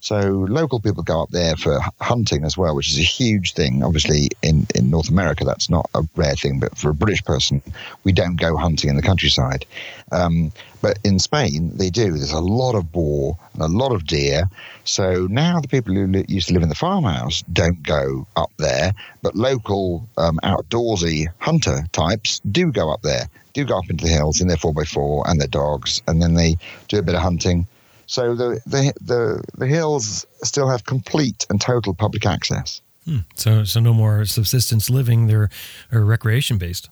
[0.00, 3.82] So local people go up there for hunting as well, which is a huge thing.
[3.82, 7.60] Obviously, in, in North America, that's not a rare thing, but for a British person,
[8.04, 9.66] we don't go hunting in the countryside.
[10.12, 12.12] Um, but in Spain, they do.
[12.12, 14.48] There's a lot of boar and a lot of deer.
[14.84, 18.92] So now the people who used to live in the farmhouse don't go up there,
[19.22, 23.28] but local um, outdoorsy hunter types do go up there,
[23.62, 26.56] do go up into the hills in their 4x4 and their dogs, and then they
[26.88, 27.66] do a bit of hunting
[28.06, 32.80] so the, the, the, the hills still have complete and total public access.
[33.04, 33.18] Hmm.
[33.34, 35.48] So, so no more subsistence living; they're,
[35.92, 36.88] are recreation based.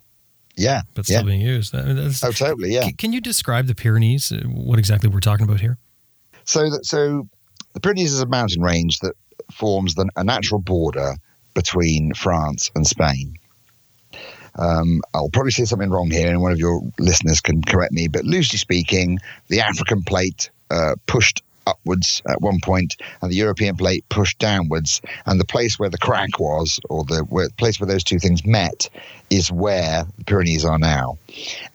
[0.56, 1.22] Yeah, but still yeah.
[1.22, 1.74] being used.
[1.74, 2.72] oh, totally.
[2.72, 2.84] Yeah.
[2.84, 4.30] Can, can, you describe the Pyrenees?
[4.30, 5.78] Uh, what exactly we're talking about here?
[6.44, 7.28] So, that, so
[7.72, 9.14] the Pyrenees is a mountain range that
[9.52, 11.14] forms the, a natural border
[11.54, 13.34] between France and Spain.
[14.56, 18.08] Um, I'll probably say something wrong here, and one of your listeners can correct me.
[18.08, 23.76] But loosely speaking, the African plate uh, pushed upwards at one point, and the European
[23.76, 25.00] plate pushed downwards.
[25.26, 28.44] And the place where the crack was, or the where, place where those two things
[28.46, 28.88] met,
[29.30, 31.18] is where the Pyrenees are now.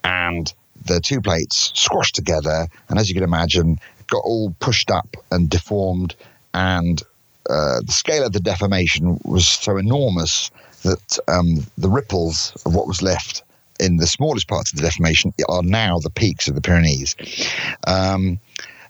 [0.03, 0.53] And
[0.85, 5.49] the two plates squashed together, and as you can imagine, got all pushed up and
[5.49, 6.15] deformed.
[6.53, 7.01] And
[7.49, 10.51] uh, the scale of the deformation was so enormous
[10.83, 13.43] that um, the ripples of what was left
[13.79, 17.15] in the smallest parts of the deformation are now the peaks of the Pyrenees.
[17.87, 18.39] Um,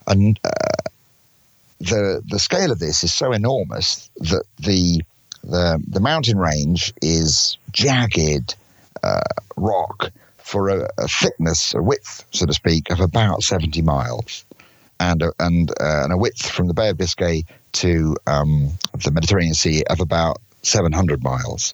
[0.07, 0.49] and uh,
[1.79, 5.01] the the scale of this is so enormous that the
[5.43, 8.55] the, the mountain range is jagged
[9.03, 9.21] uh,
[9.55, 14.45] rock for a, a, thickness, a width, so to speak, of about 70 miles,
[14.99, 18.69] and a, and, uh, and a width from the Bay of Biscay to um,
[19.03, 21.73] the Mediterranean Sea of about 700 miles.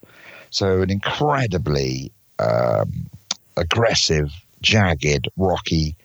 [0.49, 3.09] So an incredibly um,
[3.57, 5.95] aggressive, jagged, rocky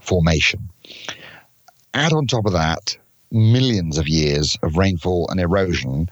[0.00, 0.70] formation.
[1.94, 2.96] Add on top of that
[3.30, 6.08] millions of years of rainfall and erosion,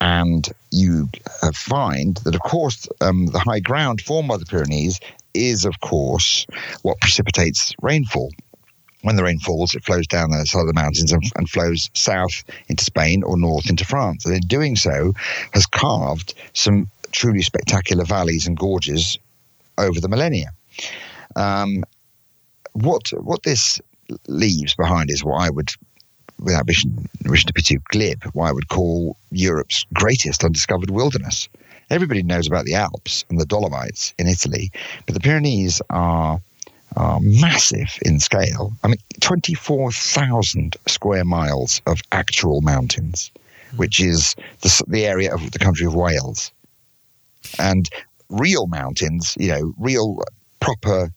[0.00, 1.08] and you
[1.54, 5.00] find that, of course, um, the high ground formed by the Pyrenees
[5.34, 6.46] is, of course,
[6.82, 8.30] what precipitates rainfall.
[9.06, 11.90] When the rain falls, it flows down the side of the mountains and, and flows
[11.94, 14.26] south into Spain or north into France.
[14.26, 15.14] And in doing so,
[15.52, 19.16] has carved some truly spectacular valleys and gorges
[19.78, 20.50] over the millennia.
[21.36, 21.84] Um,
[22.72, 23.80] what what this
[24.26, 25.70] leaves behind is what I would,
[26.40, 31.48] without wishing, wishing to be too glib, what I would call Europe's greatest undiscovered wilderness.
[31.90, 34.72] Everybody knows about the Alps and the Dolomites in Italy,
[35.06, 36.40] but the Pyrenees are
[36.96, 38.72] are massive in scale.
[38.82, 43.30] I mean, 24,000 square miles of actual mountains,
[43.70, 43.76] hmm.
[43.76, 46.52] which is the, the area of the country of Wales.
[47.58, 47.88] And
[48.28, 50.24] real mountains, you know, real uh,
[50.60, 51.10] proper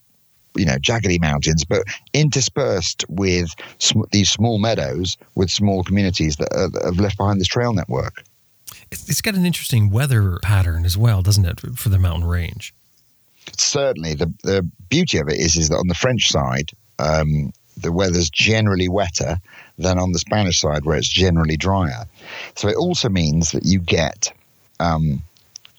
[0.56, 6.54] you know jaggedy mountains, but interspersed with sm- these small meadows with small communities that,
[6.54, 8.24] are, that have left behind this trail network.
[8.92, 12.74] It's got an interesting weather pattern as well, doesn't it, for the mountain range?
[13.58, 17.92] Certainly, the the beauty of it is is that on the French side, um, the
[17.92, 19.38] weather's generally wetter
[19.78, 22.06] than on the Spanish side, where it's generally drier.
[22.56, 24.32] So it also means that you get
[24.80, 25.24] um,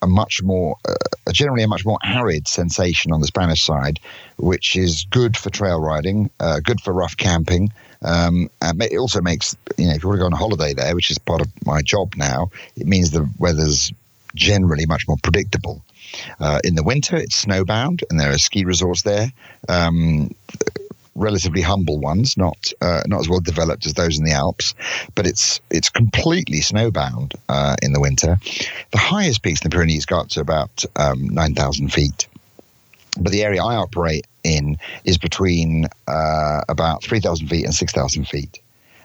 [0.03, 4.01] a much more, uh, generally a much more arid sensation on the Spanish side,
[4.39, 7.71] which is good for trail riding, uh, good for rough camping.
[8.03, 10.73] Um, and it also makes, you know, if you want to go on a holiday
[10.73, 13.93] there, which is part of my job now, it means the weather's
[14.35, 15.85] generally much more predictable.
[16.39, 19.33] Uh, in the winter, it's snowbound, and there are ski resorts there.
[19.69, 20.35] Um,
[21.15, 24.75] relatively humble ones, not uh, not as well developed as those in the Alps,
[25.15, 28.39] but it's it's completely snowbound uh, in the winter.
[28.91, 32.27] The highest peaks in the Pyrenees go up to about um, nine thousand feet,
[33.21, 37.93] but the area I operate in is between uh, about three thousand feet and six
[37.93, 38.61] thousand feet,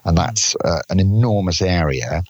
[0.05, 2.23] and that's uh, an enormous area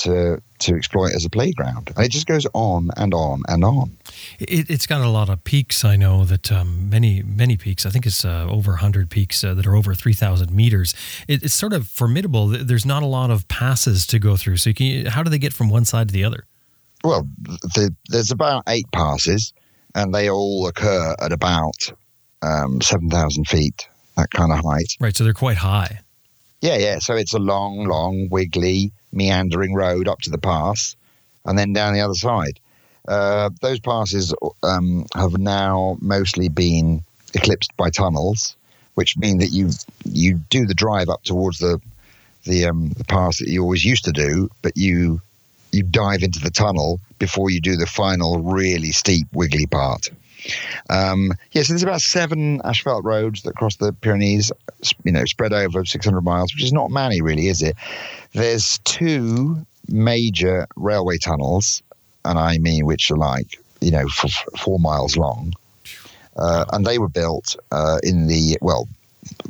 [0.00, 1.90] to to exploit as a playground.
[1.96, 3.96] And it just goes on and on and on.
[4.38, 5.84] It, has got a lot of peaks.
[5.84, 7.86] I know that um, many many peaks.
[7.86, 10.94] I think it's uh, over hundred peaks uh, that are over three thousand meters.
[11.28, 12.48] It, it's sort of formidable.
[12.48, 14.58] There's not a lot of passes to go through.
[14.58, 16.44] So can, how do they get from one side to the other?
[17.02, 19.52] Well, the, there's about eight passes,
[19.94, 21.92] and they all occur at about
[22.42, 23.88] um, seven thousand feet.
[24.16, 24.96] That kind of height.
[25.00, 25.16] Right.
[25.16, 26.00] So they're quite high.
[26.60, 26.98] Yeah, yeah.
[26.98, 30.96] So it's a long, long, wiggly, meandering road up to the pass
[31.44, 32.60] and then down the other side.
[33.08, 37.02] Uh, those passes um, have now mostly been
[37.34, 38.56] eclipsed by tunnels,
[38.94, 39.70] which mean that you
[40.04, 41.80] you do the drive up towards the
[42.44, 45.20] the, um, the pass that you always used to do, but you
[45.72, 50.08] you dive into the tunnel before you do the final really steep wiggly part.
[50.88, 54.52] Um, yeah, so there's about seven asphalt roads that cross the Pyrenees,
[55.04, 57.76] you know, spread over 600 miles, which is not many, really, is it?
[58.32, 61.82] There's two major railway tunnels,
[62.24, 65.52] and I mean which are like, you know, f- four miles long.
[66.36, 68.88] Uh, and they were built uh, in the, well,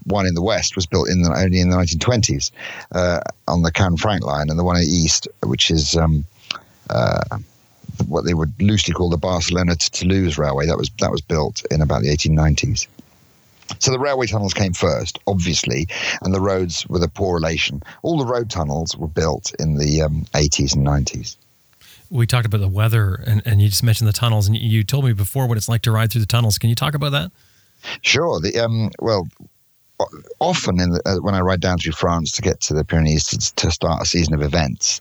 [0.05, 2.51] one in the west was built in the, only in the 1920s
[2.93, 6.25] uh, on the Canfranc line, and the one in the east, which is um,
[6.89, 7.39] uh,
[8.09, 10.67] what they would loosely call the Barcelona to Toulouse railway.
[10.67, 12.87] That was that was built in about the 1890s.
[13.79, 15.87] So the railway tunnels came first, obviously,
[16.23, 17.83] and the roads were the poor relation.
[18.03, 21.37] All the road tunnels were built in the um, 80s and 90s.
[22.11, 25.05] We talked about the weather, and, and you just mentioned the tunnels, and you told
[25.05, 26.59] me before what it's like to ride through the tunnels.
[26.59, 27.31] Can you talk about that?
[28.03, 28.41] Sure.
[28.41, 29.29] The um, well,
[30.41, 33.55] often the, uh, when I ride down through France to get to the Pyrenees to,
[33.57, 35.01] to start a season of events,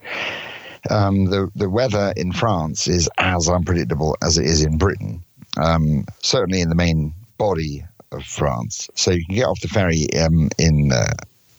[0.89, 5.23] um, the the weather in France is as unpredictable as it is in Britain.
[5.57, 8.89] Um, certainly in the main body of France.
[8.95, 11.13] So you can get off the ferry um, in uh,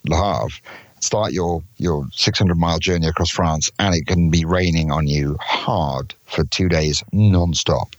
[0.06, 0.60] Le Havre,
[1.00, 5.36] start your your 600 mile journey across France, and it can be raining on you
[5.40, 7.96] hard for two days non-stop.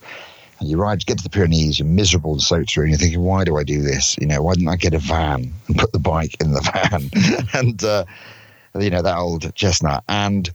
[0.60, 3.22] And you ride, get to the Pyrenees, you're miserable and soaked through, and you're thinking,
[3.22, 4.16] why do I do this?
[4.20, 7.10] You know, why didn't I get a van and put the bike in the van?
[7.66, 8.06] and uh,
[8.80, 10.50] you know that old chestnut and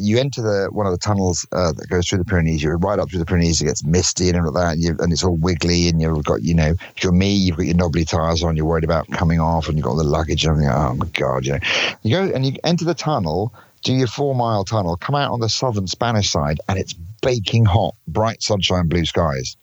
[0.00, 2.62] you enter the one of the tunnels uh, that goes through the Pyrenees.
[2.62, 3.60] You ride up through the Pyrenees.
[3.60, 5.88] It gets misty and all that, and, you, and, it's all wiggly.
[5.88, 8.56] And you've got, you know, if you're me, you've got your knobbly tires on.
[8.56, 10.72] You're worried about coming off, and you've got all the luggage and everything.
[10.72, 11.58] Oh my god, you know.
[12.02, 15.40] You go and you enter the tunnel, do your four mile tunnel, come out on
[15.40, 19.56] the southern Spanish side, and it's baking hot, bright sunshine, blue skies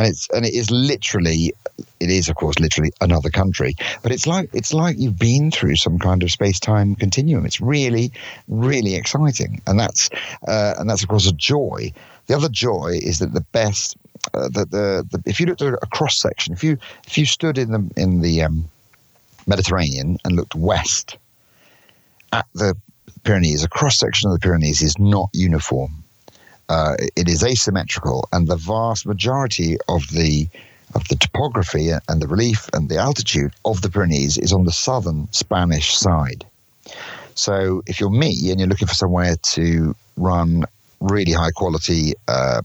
[0.00, 1.52] and it's and it is literally
[2.00, 3.74] it is of course literally another country.
[4.02, 7.44] But it's like it's like you've been through some kind of space-time continuum.
[7.44, 8.10] It's really
[8.48, 9.60] really exciting.
[9.66, 10.08] And that's
[10.48, 11.92] uh, and that's of course a joy.
[12.28, 13.98] The other joy is that the best
[14.32, 17.26] uh, that the, the if you looked at a cross section if you if you
[17.26, 18.70] stood in the in the um,
[19.46, 21.18] Mediterranean and looked west
[22.32, 22.74] at the
[23.24, 25.99] Pyrenees a cross section of the Pyrenees is not uniform
[26.70, 30.48] uh, it is asymmetrical, and the vast majority of the
[30.94, 34.72] of the topography and the relief and the altitude of the Pyrenees is on the
[34.72, 36.44] southern Spanish side.
[37.34, 40.64] So, if you're me and you're looking for somewhere to run
[41.00, 42.62] really high quality uh,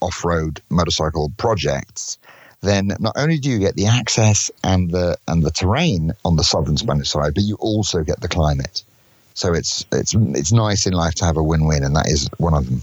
[0.00, 2.18] off road motorcycle projects,
[2.62, 6.44] then not only do you get the access and the and the terrain on the
[6.44, 8.82] southern Spanish side, but you also get the climate.
[9.34, 12.30] So it's it's it's nice in life to have a win win, and that is
[12.38, 12.82] one of them.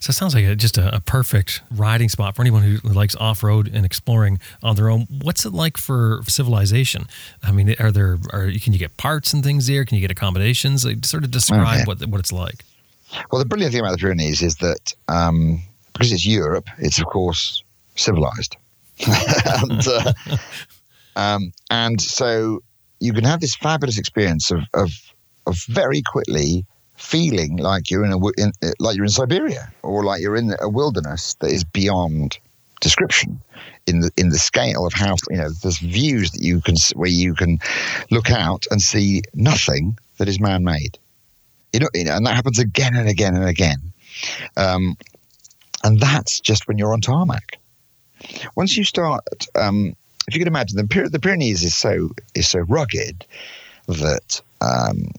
[0.00, 3.14] So it sounds like a, just a, a, perfect riding spot for anyone who likes
[3.16, 5.06] off road and exploring on their own.
[5.22, 7.06] What's it like for civilization?
[7.42, 9.84] I mean, are there are can you get parts and things there?
[9.84, 10.86] Can you get accommodations?
[10.86, 11.84] Like, sort of describe okay.
[11.84, 12.64] what what it's like.
[13.30, 15.60] Well, the brilliant thing about the Pyrenees is that um,
[15.92, 17.62] because it's Europe, it's of course
[17.96, 18.56] civilized,
[19.06, 20.12] and, uh,
[21.16, 22.62] um, and so
[23.00, 24.90] you can have this fabulous experience of, of
[25.46, 26.64] of very quickly
[27.00, 30.68] feeling like you're in a in, like you're in Siberia or like you're in a
[30.68, 32.38] wilderness that is beyond
[32.80, 33.40] description
[33.86, 37.10] in the in the scale of how you know there's views that you can where
[37.10, 37.58] you can
[38.10, 40.98] look out and see nothing that is man-made
[41.72, 43.92] you know, and that happens again and again and again
[44.56, 44.96] Um,
[45.84, 47.58] and that's just when you're on tarmac.
[48.54, 49.24] Once you start,
[49.54, 49.96] um,
[50.28, 53.24] if you can imagine, the, the Pyrenees is so is so rugged
[53.88, 55.12] that um,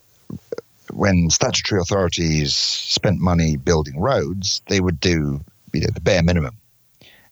[0.94, 5.42] when statutory authorities spent money building roads, they would do
[5.74, 6.56] you know the bare minimum.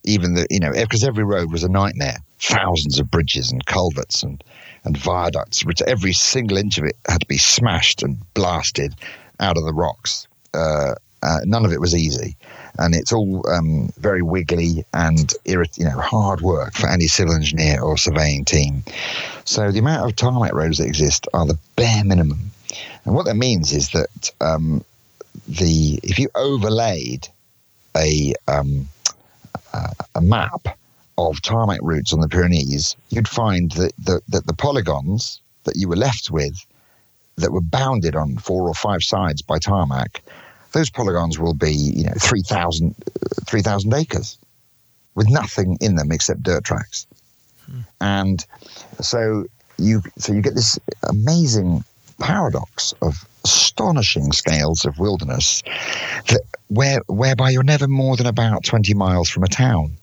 [0.03, 4.23] Even the you know because every road was a nightmare, thousands of bridges and culverts
[4.23, 4.43] and
[4.85, 8.95] and viaducts, which every single inch of it had to be smashed and blasted
[9.39, 10.27] out of the rocks.
[10.53, 12.37] Uh, uh, none of it was easy,
[12.77, 17.33] and it's all um, very wiggly and irrit- you know hard work for any civil
[17.33, 18.83] engineer or surveying team.
[19.43, 22.51] So the amount of tarmac roads that exist are the bare minimum,
[23.05, 24.83] and what that means is that um,
[25.47, 27.27] the if you overlaid
[27.95, 28.87] a um,
[29.73, 30.77] uh, a map
[31.17, 35.89] of tarmac routes on the Pyrenees, you'd find that the, that the polygons that you
[35.89, 36.65] were left with
[37.35, 40.21] that were bounded on four or five sides by tarmac,
[40.71, 42.95] those polygons will be, you know, 3,000
[43.45, 43.61] 3,
[43.95, 44.37] acres
[45.15, 47.05] with nothing in them except dirt tracks.
[47.65, 47.79] Hmm.
[47.99, 48.45] And
[49.01, 49.45] so
[49.77, 51.83] you so you get this amazing
[52.19, 55.63] paradox of astonishing scales of wilderness
[56.27, 59.97] that where whereby you're never more than about 20 miles from a town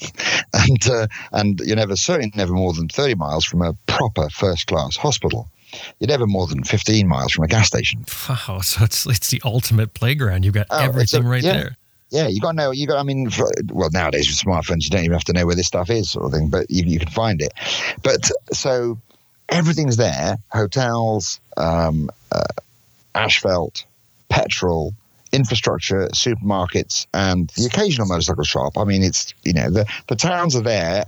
[0.52, 4.66] and uh, and you're never certainly never more than 30 miles from a proper first
[4.66, 5.48] class hospital.
[5.98, 8.04] You're never more than 15 miles from a gas station.
[8.28, 10.44] Wow, so it's it's the ultimate playground.
[10.44, 11.52] You've got oh, everything a, right yeah.
[11.52, 11.76] there.
[12.10, 12.70] Yeah, you got to know.
[12.70, 12.98] You got.
[12.98, 15.66] I mean, for, well, nowadays with smartphones, you don't even have to know where this
[15.66, 16.48] stuff is, sort of thing.
[16.48, 17.52] But you, you can find it.
[18.02, 18.98] But so
[19.48, 22.42] everything's there: hotels, um, uh,
[23.14, 23.84] asphalt,
[24.28, 24.94] petrol,
[25.32, 28.78] infrastructure, supermarkets, and the occasional motorcycle shop.
[28.78, 31.04] I mean, it's you know the the towns are there,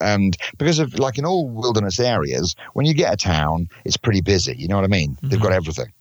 [0.00, 4.20] and because of like in all wilderness areas, when you get a town, it's pretty
[4.20, 4.54] busy.
[4.56, 5.12] You know what I mean?
[5.12, 5.28] Mm-hmm.
[5.28, 5.92] They've got everything,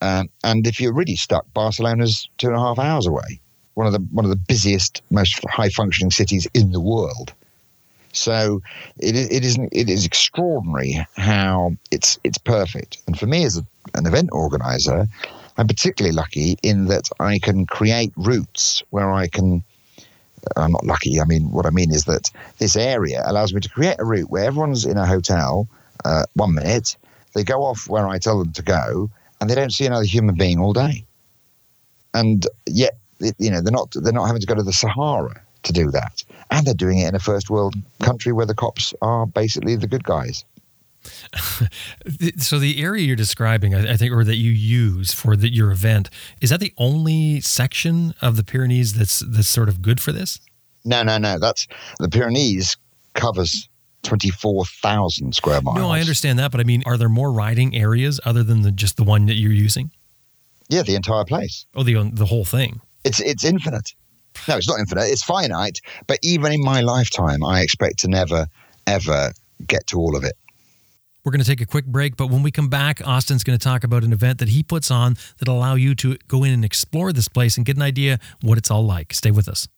[0.00, 3.40] um, and if you're really stuck, Barcelona's two and a half hours away.
[3.74, 7.32] One of the one of the busiest, most high functioning cities in the world.
[8.12, 8.60] So
[8.98, 12.98] it, it is it is extraordinary how it's it's perfect.
[13.06, 15.06] And for me as a, an event organizer,
[15.56, 19.62] I'm particularly lucky in that I can create routes where I can.
[20.56, 21.20] I'm not lucky.
[21.20, 24.30] I mean, what I mean is that this area allows me to create a route
[24.30, 25.68] where everyone's in a hotel
[26.06, 26.96] uh, one minute,
[27.34, 30.34] they go off where I tell them to go, and they don't see another human
[30.34, 31.04] being all day.
[32.14, 32.96] And yet,
[33.38, 36.24] you know, they're not they're not having to go to the Sahara to do that,
[36.50, 39.86] and they're doing it in a first world country where the cops are basically the
[39.86, 40.44] good guys.
[42.36, 46.10] so the area you're describing, I think, or that you use for the, your event,
[46.40, 50.40] is that the only section of the Pyrenees that's that's sort of good for this?
[50.84, 51.38] No, no, no.
[51.38, 51.66] That's
[51.98, 52.76] the Pyrenees
[53.14, 53.68] covers
[54.02, 55.78] 24,000 square miles.
[55.78, 58.72] No, I understand that, but I mean, are there more riding areas other than the,
[58.72, 59.90] just the one that you're using?
[60.68, 61.66] Yeah, the entire place.
[61.74, 62.80] Oh, the the whole thing.
[63.04, 63.92] It's it's infinite.
[64.48, 65.04] No, it's not infinite.
[65.04, 65.80] It's finite.
[66.06, 68.46] But even in my lifetime, I expect to never
[68.86, 69.32] ever
[69.66, 70.34] get to all of it.
[71.22, 73.62] We're going to take a quick break, but when we come back, Austin's going to
[73.62, 76.64] talk about an event that he puts on that'll allow you to go in and
[76.64, 79.12] explore this place and get an idea what it's all like.
[79.12, 79.68] Stay with us.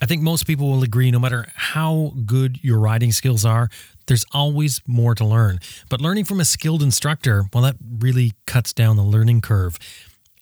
[0.00, 3.68] I think most people will agree no matter how good your riding skills are,
[4.08, 5.60] there's always more to learn.
[5.88, 9.78] But learning from a skilled instructor, well, that really cuts down the learning curve.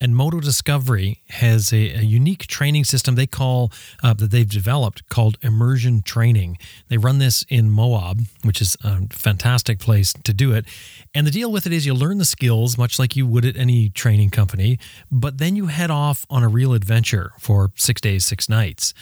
[0.01, 5.09] And Moto Discovery has a, a unique training system they call uh, that they've developed
[5.09, 6.59] called immersion training.
[6.89, 10.67] They run this in Moab, which is a fantastic place to do it.
[11.14, 13.57] And the deal with it is you learn the skills much like you would at
[13.57, 14.79] any training company,
[15.11, 18.93] but then you head off on a real adventure for six days, six nights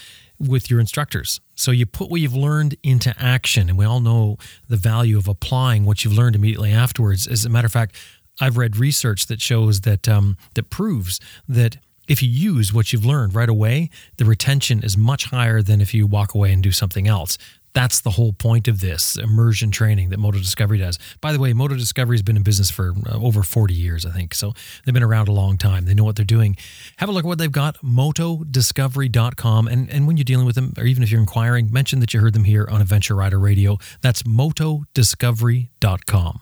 [0.49, 1.41] with your instructors.
[1.55, 4.37] So you put what you've learned into action, and we all know
[4.69, 7.27] the value of applying what you've learned immediately afterwards.
[7.27, 7.97] As a matter of fact,
[8.41, 11.77] I've read research that shows that um, that proves that
[12.09, 15.95] if you use what you've learned right away, the retention is much higher than if
[15.95, 17.39] you walk away and do something else.
[17.75, 20.97] That's the whole point of this immersion training that Moto Discovery does.
[21.21, 24.11] By the way, Moto Discovery has been in business for uh, over 40 years, I
[24.11, 24.33] think.
[24.33, 24.53] So
[24.85, 25.85] they've been around a long time.
[25.85, 26.57] They know what they're doing.
[26.99, 29.67] Have a look at what they've got, motodiscovery.com.
[29.67, 32.21] And, and when you're dealing with them, or even if you're inquiring, mention that you
[32.21, 33.79] heard them here on Adventure Rider Radio.
[34.01, 36.41] That's motodiscovery.com.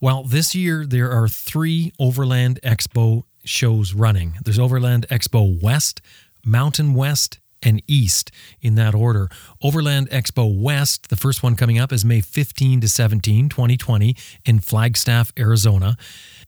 [0.00, 4.38] Well, this year there are three Overland Expo shows running.
[4.44, 6.00] There's Overland Expo West,
[6.44, 8.30] Mountain West, and East
[8.60, 9.28] in that order.
[9.62, 14.60] Overland Expo West, the first one coming up is May 15 to 17, 2020 in
[14.60, 15.96] Flagstaff, Arizona.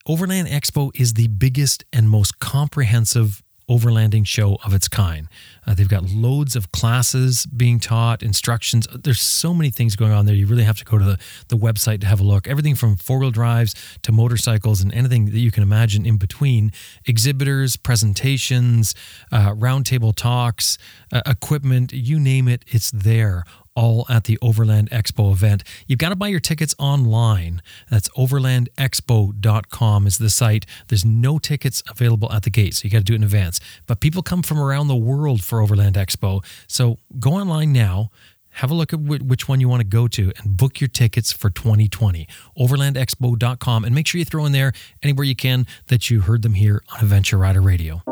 [0.06, 5.28] Overland Expo is the biggest and most comprehensive overlanding show of its kind.
[5.66, 8.86] Uh, they've got loads of classes being taught, instructions.
[8.92, 10.34] There's so many things going on there.
[10.34, 12.48] You really have to go to the, the website to have a look.
[12.48, 16.72] Everything from four wheel drives to motorcycles and anything that you can imagine in between.
[17.06, 18.94] Exhibitors, presentations,
[19.30, 20.78] uh, roundtable talks,
[21.12, 23.44] uh, equipment, you name it, it's there
[23.74, 25.64] all at the Overland Expo event.
[25.86, 27.62] You've got to buy your tickets online.
[27.90, 30.66] That's overlandexpo.com is the site.
[30.88, 33.60] There's no tickets available at the gate, so you got to do it in advance.
[33.86, 36.44] But people come from around the world for Overland Expo.
[36.66, 38.10] So go online now.
[38.56, 41.32] Have a look at which one you want to go to and book your tickets
[41.32, 42.28] for 2020.
[42.58, 46.54] Overlandexpo.com and make sure you throw in there anywhere you can that you heard them
[46.54, 48.02] here on Adventure Rider Radio.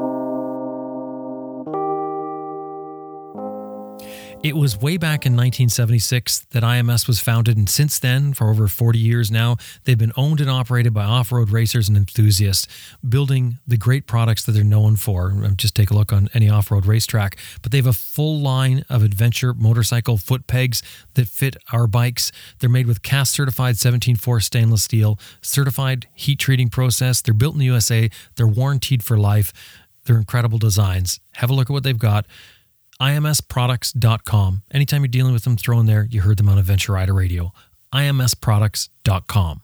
[4.42, 8.68] It was way back in 1976 that IMS was founded, and since then, for over
[8.68, 12.66] 40 years now, they've been owned and operated by off road racers and enthusiasts,
[13.06, 15.30] building the great products that they're known for.
[15.30, 17.36] Um, just take a look on any off road racetrack.
[17.60, 20.82] But they have a full line of adventure motorcycle foot pegs
[21.14, 22.32] that fit our bikes.
[22.60, 27.20] They're made with CAST certified 17.4 stainless steel, certified heat treating process.
[27.20, 29.52] They're built in the USA, they're warranted for life.
[30.06, 31.20] They're incredible designs.
[31.32, 32.24] Have a look at what they've got
[33.00, 34.62] imsproducts.com.
[34.70, 37.52] Anytime you're dealing with them, throw in there, you heard them on Adventure Rider Radio.
[37.92, 39.62] imsproducts.com.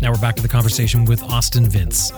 [0.00, 2.10] Now we're back to the conversation with Austin Vince.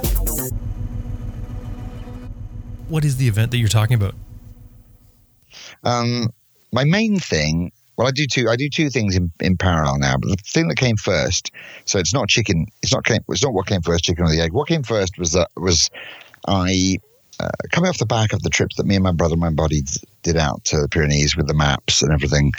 [2.89, 4.15] What is the event that you're talking about?
[5.83, 6.31] Um,
[6.73, 8.49] my main thing well, I do two.
[8.49, 10.17] I do two things in, in parallel now.
[10.17, 11.51] But the thing that came first,
[11.85, 12.67] so it's not chicken.
[12.83, 13.23] It's not came.
[13.29, 14.53] It's not what came first, chicken or the egg.
[14.53, 15.91] What came first was that was
[16.49, 16.99] I
[17.43, 19.51] uh, coming off the back of the trips that me and my brother and my
[19.51, 19.83] buddy
[20.23, 22.53] did out to the Pyrenees with the maps and everything,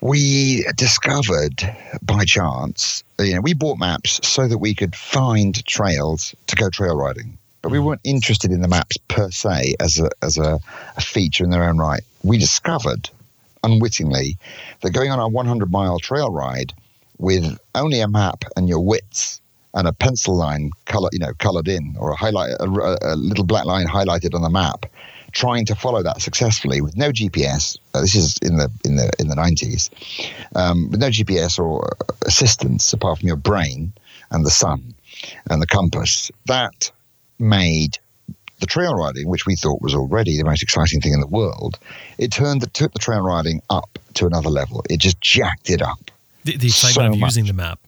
[0.00, 1.62] we discovered
[2.02, 6.68] by chance, you know, we bought maps so that we could find trails to go
[6.68, 7.38] trail riding.
[7.62, 10.60] But we weren't interested in the maps per se as a, as a,
[10.96, 12.02] a feature in their own right.
[12.22, 13.08] We discovered
[13.64, 14.38] unwittingly
[14.82, 16.74] that going on a 100 mile trail ride
[17.18, 19.40] with only a map and your wits
[19.76, 22.64] and a pencil line color, you know, colored in, or a highlight, a,
[23.02, 24.86] a, little black line highlighted on the map,
[25.32, 27.76] trying to follow that successfully with no GPS.
[27.92, 29.90] Uh, this is in the in the in the nineties,
[30.54, 31.92] um, with no GPS or
[32.24, 33.92] assistance apart from your brain
[34.30, 34.94] and the sun
[35.50, 36.30] and the compass.
[36.46, 36.90] That
[37.38, 37.98] made
[38.60, 41.78] the trail riding, which we thought was already the most exciting thing in the world,
[42.16, 44.82] it turned the, took the trail riding up to another level.
[44.88, 46.10] It just jacked it up.
[46.44, 47.78] The, the excitement so of using the map.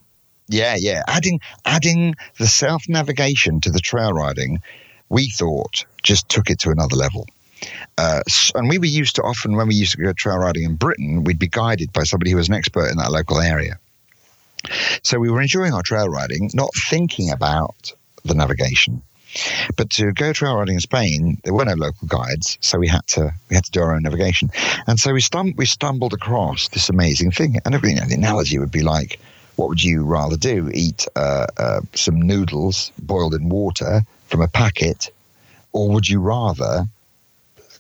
[0.48, 1.02] Yeah, yeah.
[1.06, 4.60] Adding adding the self navigation to the trail riding,
[5.08, 7.26] we thought just took it to another level.
[7.98, 8.22] Uh,
[8.54, 11.24] and we were used to often when we used to go trail riding in Britain,
[11.24, 13.78] we'd be guided by somebody who was an expert in that local area.
[15.02, 17.92] So we were enjoying our trail riding, not thinking about
[18.24, 19.02] the navigation.
[19.76, 23.06] But to go trail riding in Spain, there were no local guides, so we had
[23.08, 24.50] to we had to do our own navigation.
[24.86, 27.58] And so we stum- we stumbled across this amazing thing.
[27.64, 29.20] And you know, the analogy would be like
[29.58, 30.70] what would you rather do?
[30.72, 35.10] Eat uh, uh, some noodles boiled in water from a packet,
[35.72, 36.86] or would you rather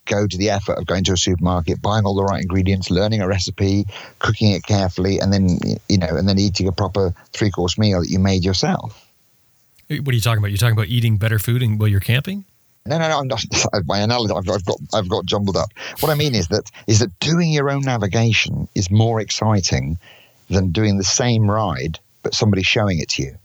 [0.04, 3.20] go to the effort of going to a supermarket, buying all the right ingredients, learning
[3.20, 3.86] a recipe,
[4.18, 5.56] cooking it carefully, and then
[5.88, 9.08] you know, and then eating a proper three course meal that you made yourself?
[9.88, 10.50] What are you talking about?
[10.50, 12.44] You're talking about eating better food while you're camping?
[12.86, 13.18] No, no, no.
[13.20, 13.44] I'm not,
[13.84, 15.70] my analogy, I've, I've, got, I've got jumbled up.
[16.00, 19.98] What I mean is that is that doing your own navigation is more exciting
[20.48, 23.38] than doing the same ride, but somebody showing it to you.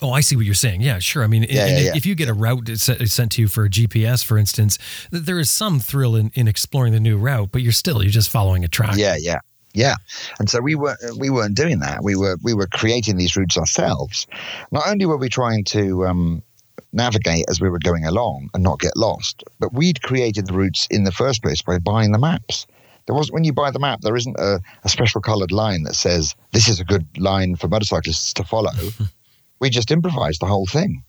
[0.00, 0.80] Oh, I see what you're saying.
[0.80, 1.24] Yeah, sure.
[1.24, 1.96] I mean, yeah, yeah, yeah.
[1.96, 4.78] if you get a route sent to you for a GPS, for instance,
[5.10, 8.30] there is some thrill in, in exploring the new route, but you're still you're just
[8.30, 8.96] following a track.
[8.96, 9.40] Yeah, yeah,
[9.74, 9.96] yeah.
[10.38, 12.04] And so we were we weren't doing that.
[12.04, 14.28] We were we were creating these routes ourselves.
[14.70, 16.44] Not only were we trying to um,
[16.92, 20.86] navigate as we were going along and not get lost, but we'd created the routes
[20.92, 22.66] in the first place by buying the maps.
[23.08, 25.94] There was when you buy the map, there isn't a, a special coloured line that
[25.94, 28.72] says this is a good line for motorcyclists to follow.
[29.60, 31.02] we just improvised the whole thing,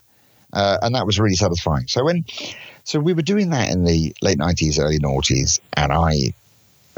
[0.54, 1.86] uh, and that was really satisfying.
[1.88, 2.24] So when,
[2.84, 6.32] so we were doing that in the late nineties, early noughties, and I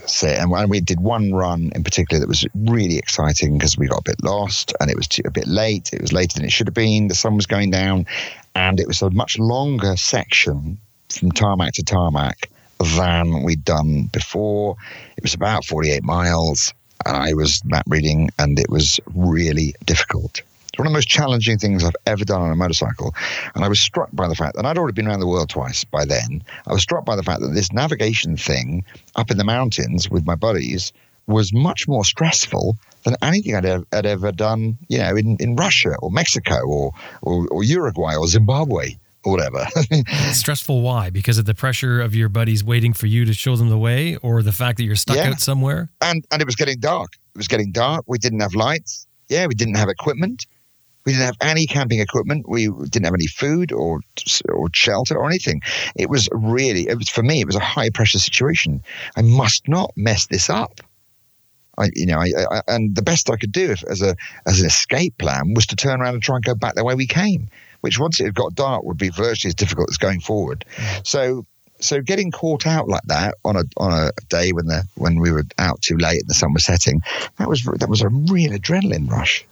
[0.06, 3.98] say, and we did one run in particular that was really exciting because we got
[3.98, 5.92] a bit lost and it was too, a bit late.
[5.92, 7.08] It was later than it should have been.
[7.08, 8.06] The sun was going down,
[8.54, 10.78] and it was a much longer section
[11.08, 12.51] from tarmac to tarmac
[12.84, 14.76] than we'd done before.
[15.16, 16.72] It was about 48 miles,
[17.06, 20.42] and I was map reading, and it was really difficult.
[20.72, 23.14] It's one of the most challenging things I've ever done on a motorcycle.
[23.54, 25.84] And I was struck by the fact that I'd already been around the world twice
[25.84, 26.42] by then.
[26.66, 30.24] I was struck by the fact that this navigation thing up in the mountains with
[30.24, 30.92] my buddies
[31.26, 35.56] was much more stressful than anything I'd ever, I'd ever done, you know, in, in
[35.56, 39.66] Russia or Mexico or, or, or Uruguay or Zimbabwe or whatever.
[40.32, 41.10] Stressful why?
[41.10, 44.16] Because of the pressure of your buddies waiting for you to show them the way
[44.16, 45.30] or the fact that you're stuck Yeah.
[45.30, 45.90] out somewhere?
[46.00, 47.12] and and it was getting dark.
[47.34, 48.04] It was getting dark.
[48.06, 49.06] We didn't have lights.
[49.28, 50.46] Yeah, we didn't have equipment.
[51.04, 52.48] We didn't have any camping equipment.
[52.48, 54.00] We didn't have any food or
[54.52, 55.60] or shelter or anything.
[55.96, 58.82] It was really, it was for me, it was a high pressure situation.
[59.16, 60.80] I must not mess this up.
[61.78, 64.14] I, you know, I, I, and the best I could do if, as a
[64.46, 66.94] as an escape plan was to turn around and try and go back the way
[66.94, 67.48] we came,
[67.82, 70.64] which once it had got dark would be virtually as difficult as going forward.
[71.04, 71.46] So
[71.82, 75.30] so getting caught out like that on a on a day when the when we
[75.30, 77.02] were out too late and the sun was setting,
[77.38, 79.44] that was that was a real adrenaline rush,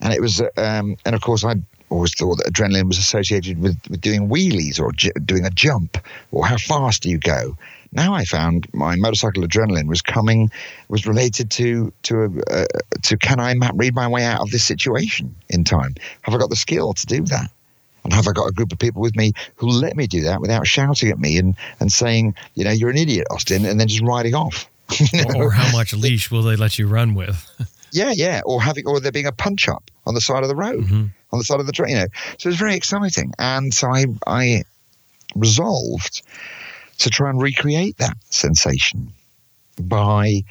[0.00, 1.56] and it was um, and of course I
[1.90, 5.96] always thought that adrenaline was associated with, with doing wheelies or j- doing a jump
[6.32, 7.56] or how fast do you go.
[7.92, 10.50] Now I found my motorcycle adrenaline was coming
[10.88, 12.66] was related to to a, uh,
[13.04, 15.94] to can I map read my way out of this situation in time?
[16.22, 17.50] Have I got the skill to do that?
[18.08, 20.40] And have I got a group of people with me who let me do that
[20.40, 23.86] without shouting at me and, and saying, you know, you're an idiot, Austin, and then
[23.86, 24.66] just riding off?
[25.12, 25.42] You know?
[25.42, 27.44] Or how much leash will they let you run with?
[27.92, 28.40] yeah, yeah.
[28.46, 31.10] Or having, or there being a punch up on the side of the road, Mhm.
[31.32, 31.90] on the side of the train.
[31.90, 32.06] You know,
[32.38, 33.34] so it was very exciting.
[33.38, 34.62] And so I, I
[35.34, 36.22] resolved
[37.00, 39.12] to try and recreate that sensation
[39.78, 40.44] by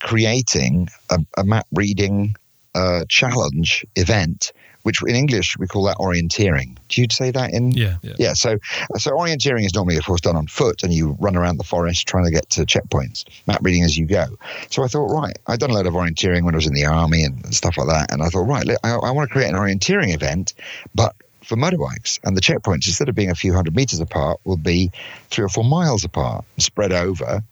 [0.00, 2.34] creating a, a map reading
[2.74, 4.52] uh, challenge event,
[4.84, 6.76] which in English we call that orienteering.
[6.88, 7.72] Do you say that in?
[7.72, 7.96] Yeah.
[8.02, 8.14] yeah.
[8.18, 8.58] Yeah, so
[8.96, 12.06] so orienteering is normally, of course, done on foot, and you run around the forest
[12.06, 14.26] trying to get to checkpoints, map reading as you go.
[14.70, 16.84] So I thought, right, I'd done a load of orienteering when I was in the
[16.84, 19.56] army and stuff like that, and I thought, right, I, I want to create an
[19.56, 20.52] orienteering event,
[20.94, 24.56] but for motorbikes, and the checkpoints instead of being a few hundred meters apart, will
[24.56, 24.90] be
[25.30, 27.42] three or four miles apart, spread over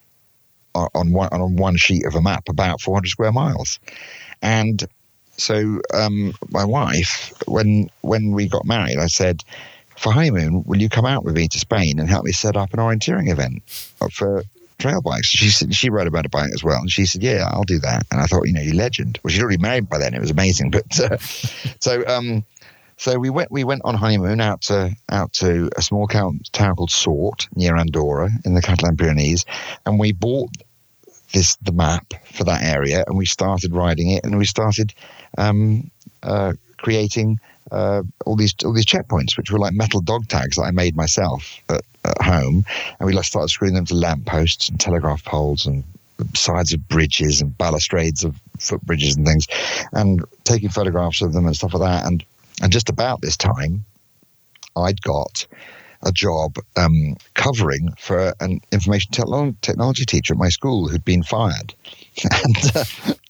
[0.75, 3.79] on on one on one sheet of a map, about 400 square miles,
[4.43, 4.87] and
[5.43, 9.43] so um, my wife, when when we got married, I said,
[9.97, 12.73] for honeymoon, will you come out with me to Spain and help me set up
[12.73, 13.63] an orienteering event
[14.11, 14.45] for
[14.79, 15.27] trail bikes?
[15.27, 18.07] She said she rode a motorbike as well, and she said, yeah, I'll do that.
[18.11, 19.19] And I thought, you know, you legend.
[19.23, 20.15] Well, she'd already married by then.
[20.15, 21.17] It was amazing, but uh,
[21.81, 22.45] so um,
[22.97, 26.41] so we went we went on honeymoon out to out to a small town
[26.77, 29.45] called Sort near Andorra in the Catalan Pyrenees,
[29.85, 30.51] and we bought
[31.33, 34.95] this the map for that area, and we started riding it, and we started
[35.39, 35.91] um,
[36.23, 37.39] uh, creating
[37.71, 40.97] uh, all these all these checkpoints, which were like metal dog tags that I made
[40.97, 42.65] myself at, at home,
[42.99, 45.85] and we started screwing them to lampposts and telegraph poles and
[46.35, 49.47] sides of bridges and balustrades of footbridges and things,
[49.93, 52.07] and taking photographs of them and stuff like that.
[52.07, 52.25] And
[52.63, 53.85] and just about this time,
[54.77, 55.47] I'd got
[56.03, 61.23] a job um, covering for an information techno- technology teacher at my school who'd been
[61.23, 61.75] fired,
[62.45, 62.85] and uh,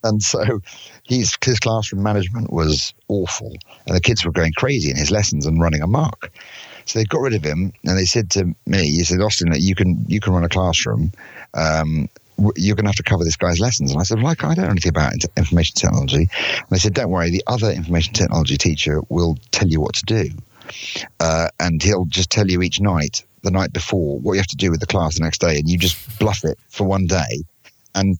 [0.04, 0.60] and so
[1.04, 3.54] his his classroom management was awful,
[3.86, 6.30] and the kids were going crazy in his lessons and running amok.
[6.84, 9.74] So they got rid of him, and they said to me, "He said, Austin, you
[9.74, 11.12] can you can run a classroom."
[11.54, 12.08] Um,
[12.56, 13.92] you're going to have to cover this guy's lessons.
[13.92, 16.28] And I said, like, I don't know anything about information technology.
[16.48, 20.04] And they said, don't worry, the other information technology teacher will tell you what to
[20.06, 20.30] do
[21.20, 24.56] uh, and he'll just tell you each night, the night before, what you have to
[24.56, 27.44] do with the class the next day, and you just bluff it for one day,
[27.94, 28.18] and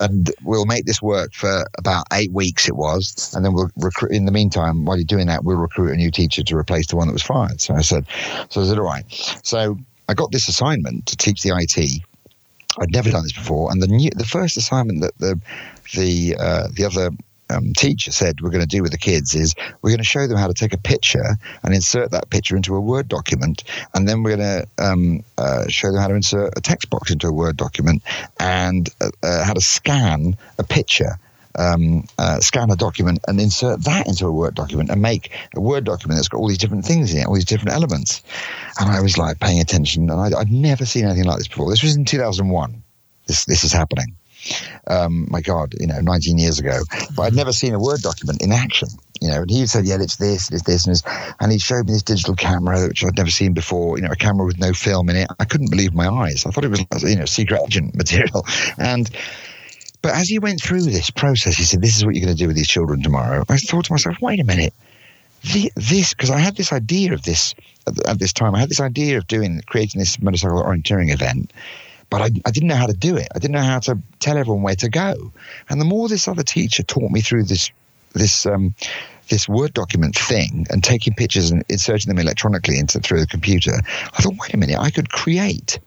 [0.00, 2.66] and we'll make this work for about eight weeks.
[2.66, 4.12] It was, and then we'll recruit.
[4.12, 6.96] In the meantime, while you're doing that, we'll recruit a new teacher to replace the
[6.96, 7.60] one that was fired.
[7.60, 8.06] So I said,
[8.48, 9.04] so I said, all right.
[9.44, 9.76] So
[10.08, 12.02] I got this assignment to teach the IT.
[12.80, 15.38] I'd never done this before, and the new, the first assignment that the
[15.94, 17.10] the uh, the other
[17.50, 20.26] um, teacher said we're going to do with the kids is we're going to show
[20.26, 24.08] them how to take a picture and insert that picture into a Word document, and
[24.08, 27.26] then we're going to um, uh, show them how to insert a text box into
[27.26, 28.02] a Word document
[28.38, 31.18] and uh, uh, how to scan a picture.
[31.58, 35.60] Um, uh, scan a document and insert that into a Word document and make a
[35.60, 38.22] Word document that's got all these different things in it, all these different elements.
[38.78, 41.68] And I was like paying attention, and I, I'd never seen anything like this before.
[41.68, 42.82] This was in 2001.
[43.26, 44.16] This this is happening
[44.86, 46.80] um, my God, you know, 19 years ago.
[47.16, 48.88] But I'd never seen a Word document in action.
[49.20, 51.02] You know, and he said, "Yeah, it's this, it's this," and, it's,
[51.40, 53.98] and he showed me this digital camera which I'd never seen before.
[53.98, 55.28] You know, a camera with no film in it.
[55.38, 56.46] I couldn't believe my eyes.
[56.46, 58.46] I thought it was, you know, secret agent material.
[58.78, 59.10] And
[60.02, 62.42] but as he went through this process, he said, "This is what you're going to
[62.42, 64.72] do with these children tomorrow." I thought to myself, "Wait a minute."
[65.52, 67.54] The, this because I had this idea of this
[67.86, 68.54] at, at this time.
[68.54, 71.52] I had this idea of doing creating this motorcycle orienteering event,
[72.10, 73.28] but I, I didn't know how to do it.
[73.34, 75.32] I didn't know how to tell everyone where to go.
[75.68, 77.70] And the more this other teacher taught me through this
[78.12, 78.74] this um,
[79.28, 83.80] this Word document thing and taking pictures and inserting them electronically into through the computer,
[84.12, 85.78] I thought, wait a minute, I could create,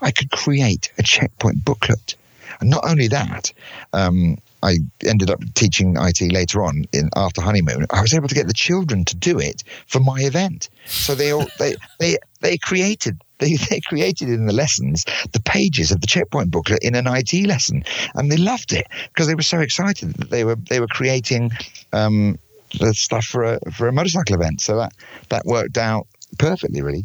[0.00, 2.16] I could create a checkpoint booklet.
[2.58, 3.52] And not only that,
[3.92, 7.86] um, I ended up teaching IT later on in after honeymoon.
[7.90, 10.70] I was able to get the children to do it for my event.
[10.86, 15.90] So they all they they they created they, they created in the lessons the pages
[15.90, 17.84] of the checkpoint booklet in an IT lesson,
[18.14, 21.50] and they loved it because they were so excited that they were they were creating
[21.92, 22.38] um,
[22.78, 24.60] the stuff for a for a motorcycle event.
[24.60, 24.92] So that
[25.28, 26.06] that worked out
[26.38, 27.04] perfectly, really.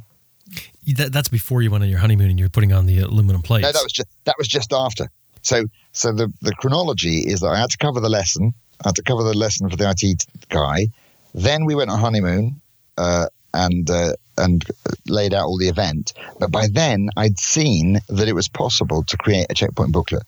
[0.96, 3.64] That, that's before you went on your honeymoon and you're putting on the aluminum plates.
[3.64, 5.10] No, that was just that was just after.
[5.44, 8.54] So so the the chronology is that I had to cover the lesson.
[8.84, 10.88] I had to cover the lesson for the IT guy.
[11.34, 12.62] Then we went on honeymoon.
[12.98, 14.66] Uh, and uh, and
[15.08, 16.14] laid out all the event.
[16.40, 20.24] But by then, I'd seen that it was possible to create a checkpoint booklet.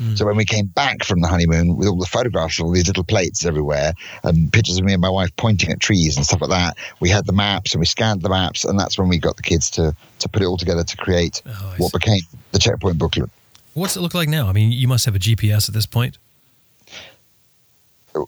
[0.00, 0.18] Mm.
[0.18, 3.04] So when we came back from the honeymoon with all the photographs all these little
[3.04, 3.92] plates everywhere
[4.24, 7.08] and pictures of me and my wife pointing at trees and stuff like that, we
[7.08, 9.70] had the maps and we scanned the maps, and that's when we got the kids
[9.70, 12.20] to to put it all together to create oh, what became
[12.52, 13.30] the checkpoint booklet.
[13.74, 14.48] What's it look like now?
[14.48, 16.18] I mean, you must have a GPS at this point.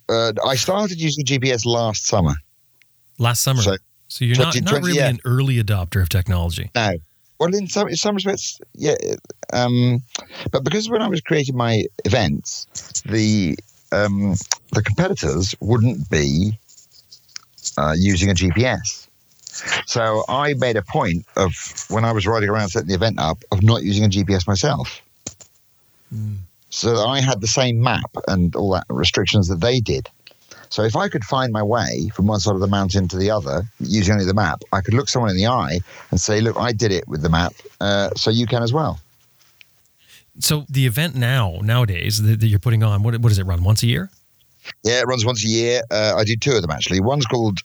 [0.09, 2.35] Uh, I started using GPS last summer.
[3.19, 3.62] Last summer.
[3.62, 3.77] So
[4.09, 5.09] so you're not, not really yeah.
[5.09, 6.71] an early adopter of technology.
[6.75, 6.95] No.
[7.39, 8.95] Well, in some in some respects, yeah.
[9.53, 10.03] Um,
[10.51, 12.67] but because when I was creating my events,
[13.03, 13.59] the
[13.93, 14.37] um,
[14.73, 16.59] the competitors wouldn't be
[17.77, 19.07] uh, using a GPS.
[19.87, 21.53] So I made a point of
[21.89, 25.01] when I was riding around setting the event up of not using a GPS myself.
[26.15, 26.37] Mm.
[26.71, 30.09] So I had the same map and all that restrictions that they did.
[30.69, 33.31] So if I could find my way from one side of the mountain to the
[33.31, 36.57] other using only the map, I could look someone in the eye and say, "Look,
[36.59, 39.01] I did it with the map, uh, so you can as well."
[40.39, 43.62] So the event now nowadays that, that, you're putting on, what what does it run
[43.64, 44.11] once a year?
[44.83, 45.83] Yeah, it runs once a year.
[45.91, 47.01] Uh, I do two of them actually.
[47.01, 47.59] One's called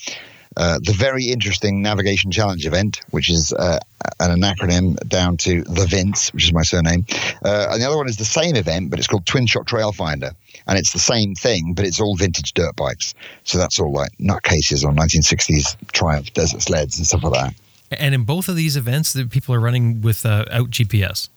[0.58, 3.80] uh, the very interesting Navigation Challenge event, which is uh,
[4.20, 7.06] an, acronym down to the Vince, which is my surname.
[7.44, 10.32] Uh, and the other one is the same event, but it's called Twinshock Trail Finder.
[10.68, 13.14] And it's the same thing, but it's all vintage dirt bikes.
[13.44, 17.54] So that's all like nutcases on 1960s Triumph desert sleds and stuff like that.
[17.92, 21.30] And in both of these events, the people are running without uh, GPS.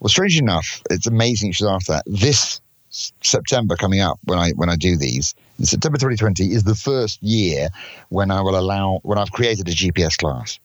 [0.00, 2.04] Well, strange enough, it's amazing you should ask that.
[2.06, 2.60] This
[2.90, 5.34] September coming up when I when I do these.
[5.62, 7.68] September 2020 is the first year
[8.08, 10.58] when I will allow when I've created a GPS class.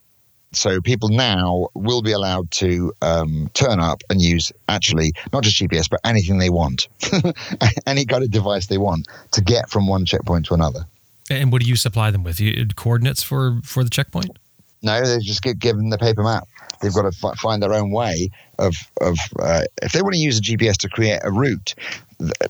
[0.53, 5.57] So people now will be allowed to um, turn up and use actually not just
[5.57, 6.89] GPS but anything they want,
[7.87, 10.85] any kind of device they want to get from one checkpoint to another.
[11.29, 12.41] And what do you supply them with?
[12.41, 14.37] You, coordinates for for the checkpoint?
[14.83, 16.47] No, they just get given the paper map.
[16.81, 18.29] They've got to f- find their own way
[18.59, 21.75] of of uh, if they want to use a GPS to create a route.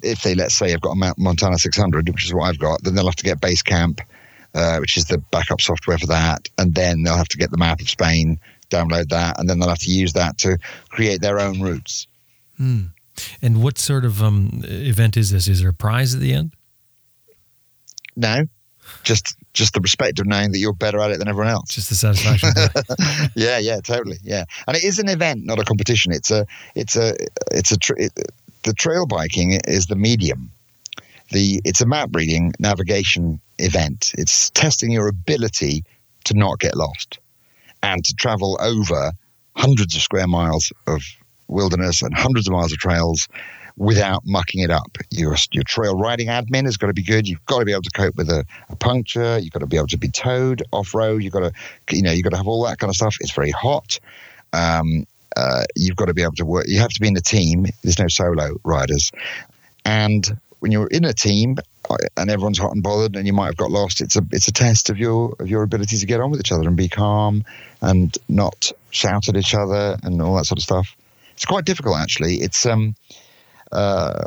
[0.03, 2.95] If they let's say have got a Montana 600, which is what I've got, then
[2.95, 3.99] they'll have to get Basecamp,
[4.53, 7.57] uh, which is the backup software for that, and then they'll have to get the
[7.57, 10.57] map of Spain, download that, and then they'll have to use that to
[10.89, 12.07] create their own routes.
[12.57, 12.86] Hmm.
[13.41, 15.47] And what sort of um, event is this?
[15.47, 16.53] Is there a prize at the end?
[18.15, 18.45] No,
[19.03, 21.74] just just the respect of knowing that you're better at it than everyone else.
[21.74, 22.51] Just the satisfaction.
[23.36, 24.17] yeah, yeah, totally.
[24.24, 26.11] Yeah, and it is an event, not a competition.
[26.11, 26.45] It's a,
[26.76, 27.15] it's a,
[27.51, 27.78] it's a.
[27.97, 28.13] it,
[28.64, 30.51] the trail biking is the medium.
[31.32, 34.14] The it's a map reading navigation event.
[34.18, 35.84] It's testing your ability
[36.26, 37.20] to not get lost
[37.82, 39.12] and to travel over
[39.55, 41.01] hundreds of square miles of
[41.47, 43.28] wilderness and hundreds of miles of trails
[43.78, 44.97] without mucking it up.
[45.09, 47.28] Your, your trail riding admin has got to be good.
[47.28, 49.39] You've got to be able to cope with a, a puncture.
[49.39, 51.24] You've got to be able to be towed off road.
[51.24, 51.51] You've got to,
[51.95, 53.16] you know, you've got to have all that kind of stuff.
[53.22, 53.99] It's very hot.
[54.53, 55.05] Um,
[55.36, 56.65] uh, you've got to be able to work.
[56.67, 57.65] You have to be in a team.
[57.84, 59.11] There's no solo riders.
[59.86, 61.57] And when you're in a team
[61.89, 64.47] uh, and everyone's hot and bothered and you might have got lost, it's a it's
[64.47, 66.89] a test of your of your ability to get on with each other and be
[66.89, 67.43] calm
[67.82, 70.95] and not shout at each other and all that sort of stuff.
[71.34, 72.36] It's quite difficult actually.
[72.36, 72.95] It's um
[73.71, 74.25] uh,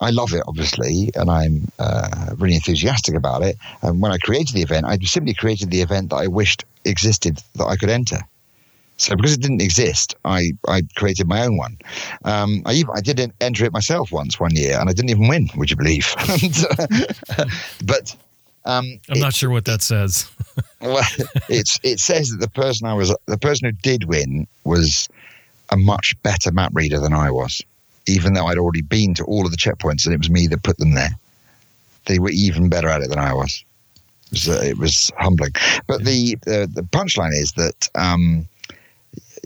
[0.00, 3.56] I love it, obviously, and I'm uh, really enthusiastic about it.
[3.82, 7.40] And when I created the event, I simply created the event that I wished existed
[7.54, 8.18] that I could enter.
[8.98, 11.76] So because it didn't exist, I, I created my own one.
[12.24, 15.28] Um, I even I did enter it myself once one year, and I didn't even
[15.28, 15.48] win.
[15.56, 16.14] Would you believe?
[17.84, 18.16] but
[18.64, 20.30] um, I'm not sure what that says.
[20.80, 21.06] well,
[21.48, 25.08] it's it says that the person I was the person who did win was
[25.70, 27.62] a much better map reader than I was
[28.06, 30.62] even though I'd already been to all of the checkpoints and it was me that
[30.62, 31.10] put them there.
[32.06, 33.64] They were even better at it than I was.
[34.26, 35.52] It was, uh, it was humbling.
[35.86, 38.46] But the uh, the punchline is that um,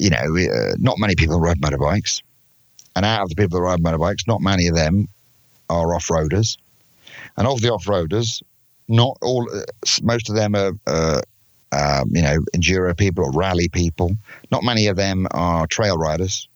[0.00, 2.22] you know uh, not many people ride motorbikes,
[2.96, 5.08] and out of the people that ride motorbikes, not many of them
[5.68, 6.56] are off roaders,
[7.36, 8.42] and of the off roaders,
[8.88, 9.62] not all uh,
[10.02, 10.72] most of them are.
[10.86, 11.20] Uh,
[11.72, 14.10] um, you know, enduro people or rally people.
[14.50, 16.48] Not many of them are trail riders.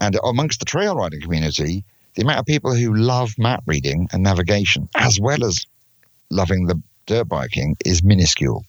[0.00, 1.84] And amongst the trail riding community,
[2.14, 5.64] the amount of people who love map reading and navigation, as well as
[6.30, 8.64] loving the dirt biking, is minuscule.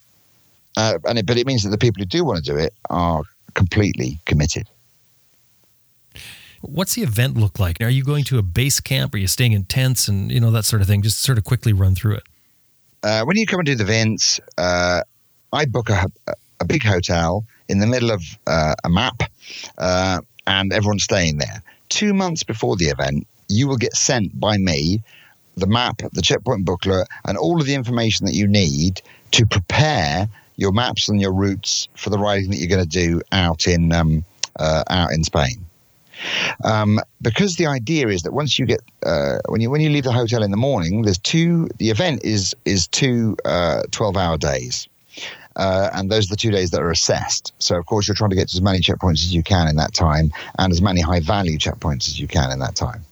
[0.78, 2.74] Uh, and it, but it means that the people who do want to do it
[2.90, 3.24] are
[3.60, 4.70] completely committed.
[6.62, 7.82] What's the event look like?
[7.82, 9.14] Are you going to a base camp?
[9.14, 11.02] Are you staying in tents and you know that sort of thing?
[11.02, 12.24] Just sort of quickly run through it.
[13.04, 15.02] Uh, when you come and do the events, uh,
[15.52, 16.06] I book a,
[16.62, 19.24] a big hotel in the middle of uh, a map,
[19.78, 21.62] uh, and everyone's staying there.
[21.90, 25.02] Two months before the event, you will get sent by me
[25.58, 29.02] the map, the checkpoint booklet, and all of the information that you need
[29.32, 30.30] to prepare
[30.60, 33.92] your maps and your routes for the riding that you're going to do out in
[33.94, 34.26] um,
[34.58, 35.66] uh, out in Spain.
[36.66, 40.04] Um, because the idea is that once you get uh, when you when you leave
[40.04, 41.70] the hotel in the morning, there's two.
[41.78, 44.88] The event is is two uh, 12 hour days.
[45.56, 47.54] Uh, and those are the two days that are assessed.
[47.60, 49.76] So, of course, you're trying to get to as many checkpoints as you can in
[49.76, 53.04] that time and as many high value checkpoints as you can in that time.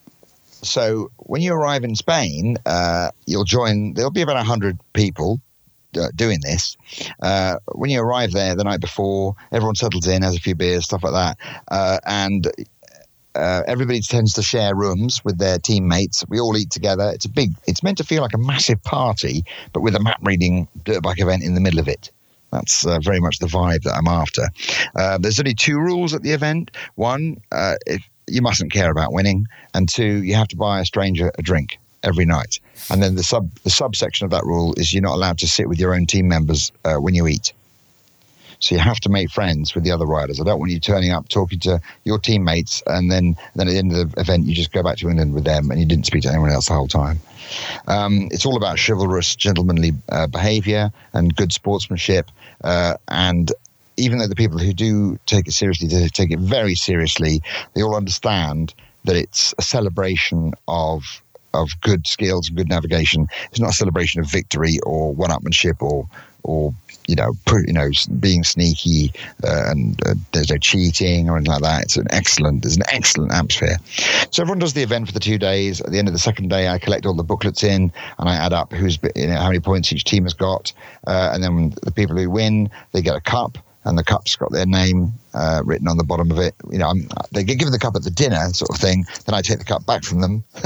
[0.62, 5.42] So, when you arrive in Spain, uh, you'll join, there'll be about 100 people
[6.16, 6.78] doing this.
[7.22, 10.86] Uh, when you arrive there the night before, everyone settles in, has a few beers,
[10.86, 11.38] stuff like that,
[11.70, 12.48] uh, and
[13.38, 16.24] uh, everybody tends to share rooms with their teammates.
[16.28, 17.12] We all eat together.
[17.14, 17.54] It's a big.
[17.68, 21.20] It's meant to feel like a massive party, but with a map reading dirt bike
[21.20, 22.12] event in the middle of it.
[22.52, 24.48] That's uh, very much the vibe that I'm after.
[24.96, 26.72] Uh, there's only two rules at the event.
[26.96, 30.86] One, uh, if you mustn't care about winning, and two, you have to buy a
[30.86, 32.60] stranger a drink every night.
[32.90, 35.68] And then the sub the subsection of that rule is you're not allowed to sit
[35.68, 37.54] with your own team members uh, when you eat.
[38.60, 40.42] So you have to make friends with the other riders.
[40.42, 43.78] I don't want you turning up talking to your teammates and then then at the
[43.78, 46.06] end of the event you just go back to England with them and you didn't
[46.06, 47.20] speak to anyone else the whole time.
[47.88, 52.30] Um, it's all about chivalrous, gentlemanly uh, behaviour and good sportsmanship.
[52.64, 53.52] Uh, and
[53.96, 57.42] even though the people who do take it seriously they take it very seriously,
[57.74, 58.74] they all understand
[59.06, 61.24] that it's a celebration of
[61.58, 63.28] of good skills and good navigation.
[63.50, 66.08] It's not a celebration of victory or one-upmanship or
[66.44, 66.74] or
[67.08, 67.34] you know,
[67.66, 67.90] you know,
[68.20, 69.12] being sneaky
[69.44, 71.84] uh, and uh, there's no cheating or anything like that.
[71.84, 73.78] It's an excellent, there's an excellent atmosphere.
[74.32, 75.80] So everyone does the event for the two days.
[75.82, 78.36] At the end of the second day, I collect all the booklets in and I
[78.36, 80.74] add up who's, you know, how many points each team has got,
[81.08, 84.52] uh, and then the people who win, they get a cup and the cup's got
[84.52, 86.56] their name uh, written on the bottom of it.
[86.72, 89.06] You know, I'm, they give the cup at the dinner sort of thing.
[89.26, 90.44] Then I take the cup back from them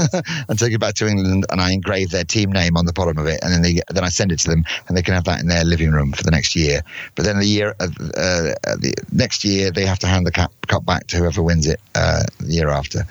[0.48, 3.18] and take it back to England, and I engrave their team name on the bottom
[3.18, 5.24] of it, and then they then I send it to them, and they can have
[5.24, 6.82] that in their living room for the next year.
[7.14, 10.52] But then the year uh, uh, the next year they have to hand the cup,
[10.66, 13.06] cup back to whoever wins it uh, the year after.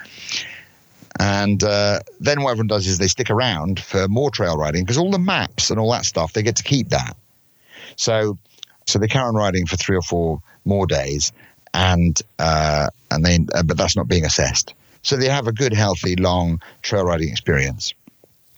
[1.19, 4.97] And uh, then what everyone does is they stick around for more trail riding because
[4.97, 7.15] all the maps and all that stuff they get to keep that.
[7.97, 8.39] So
[8.87, 11.31] so they carry on riding for three or four more days,
[11.73, 14.73] and uh, and then uh, but that's not being assessed.
[15.03, 17.93] So they have a good, healthy, long trail riding experience.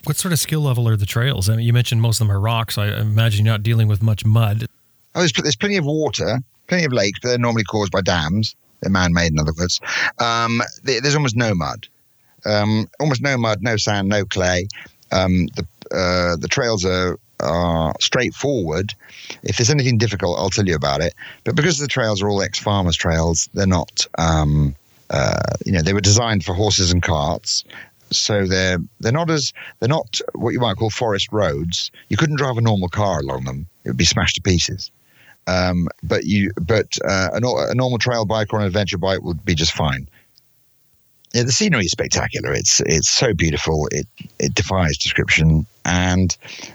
[0.04, 1.48] What sort of skill level are the trails?
[1.48, 2.76] I mean, you mentioned most of them are rocks.
[2.76, 4.66] I imagine you're not dealing with much mud.
[5.14, 8.54] Oh, there's, there's plenty of water, plenty of lakes, but they're normally caused by dams.
[8.80, 9.80] They're man-made, in other words.
[10.18, 11.88] Um, there's almost no mud.
[12.44, 14.68] Um, almost no mud, no sand, no clay.
[15.10, 18.94] Um, the uh, the trails are are straightforward.
[19.42, 21.14] If there's anything difficult, I'll tell you about it.
[21.44, 24.06] But because the trails are all ex-farmers trails, they're not.
[24.18, 24.74] Um,
[25.10, 27.64] uh, you know, they were designed for horses and carts,
[28.10, 31.90] so they're they're not as they're not what you might call forest roads.
[32.08, 34.90] You couldn't drive a normal car along them; it would be smashed to pieces.
[35.46, 39.44] Um, but you, but uh, a, a, normal trail bike or an adventure bike would
[39.44, 40.08] be just fine
[41.34, 42.52] yeah, the scenery is spectacular.
[42.52, 43.88] It's it's so beautiful.
[43.90, 44.06] It
[44.38, 45.66] it defies description.
[45.84, 46.34] And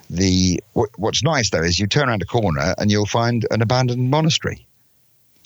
[0.10, 3.62] the what, what's nice though is you turn around a corner and you'll find an
[3.62, 4.68] abandoned monastery,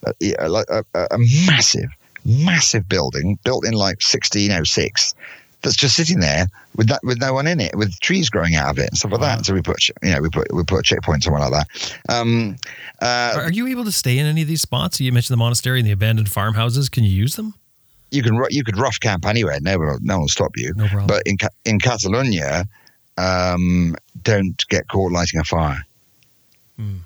[0.04, 1.90] a, a, a, a massive,
[2.26, 5.14] massive building built in like 1606
[5.62, 8.72] that's just sitting there with that with no one in it, with trees growing out
[8.72, 9.36] of it and stuff like wow.
[9.36, 9.46] that.
[9.46, 12.00] So we put you know we put we put a checkpoint somewhere like that.
[12.10, 12.56] Um,
[13.00, 15.00] uh, Are you able to stay in any of these spots?
[15.00, 16.90] You mentioned the monastery and the abandoned farmhouses.
[16.90, 17.54] Can you use them?
[18.14, 19.58] You can you could rough camp anywhere.
[19.62, 20.74] No one, no one will stop you.
[20.76, 21.08] No problem.
[21.08, 22.66] But in in Catalonia,
[23.18, 25.84] um, don't get caught lighting a fire.
[26.80, 27.00] Mm.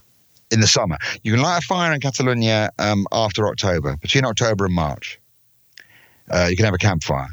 [0.52, 4.66] In the summer, you can light a fire in Catalonia um, after October, between October
[4.66, 5.20] and March.
[6.30, 7.30] Uh, you can have a campfire.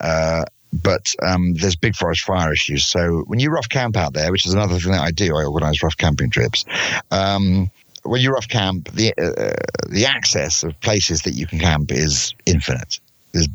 [0.00, 2.86] Uh, but um, there's big forest fire issues.
[2.86, 5.44] So when you rough camp out there, which is another thing that I do, I
[5.44, 6.64] organise rough camping trips.
[7.10, 7.70] Um,
[8.02, 12.34] when you rough camp, the uh, the access of places that you can camp is
[12.44, 12.98] infinite
[13.34, 13.48] there's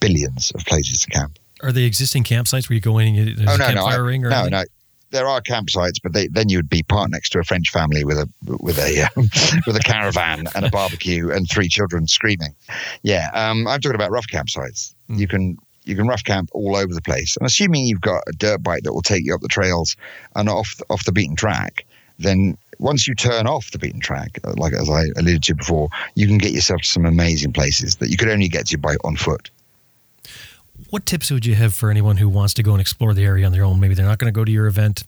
[0.00, 1.38] billions of places to camp.
[1.62, 4.04] Are they existing campsites where you go in and there's oh, no, a campfire no,
[4.04, 4.24] ring?
[4.24, 4.52] Or no, anything?
[4.52, 4.64] no.
[5.10, 8.04] There are campsites, but they, then you would be part next to a French family
[8.04, 8.28] with a
[8.60, 9.28] with a um,
[9.66, 12.54] with a caravan and a barbecue and three children screaming.
[13.02, 14.94] Yeah, um, I'm talking about rough campsites.
[15.08, 15.18] Mm.
[15.18, 17.36] You can you can rough camp all over the place.
[17.36, 19.96] And assuming you've got a dirt bike that will take you up the trails
[20.34, 21.86] and off off the beaten track,
[22.18, 25.88] then once you turn off the beaten track, uh, like as I alluded to before,
[26.14, 28.96] you can get yourself to some amazing places that you could only get to by
[29.04, 29.50] on foot.
[30.90, 33.46] What tips would you have for anyone who wants to go and explore the area
[33.46, 33.80] on their own?
[33.80, 35.04] Maybe they're not going to go to your event.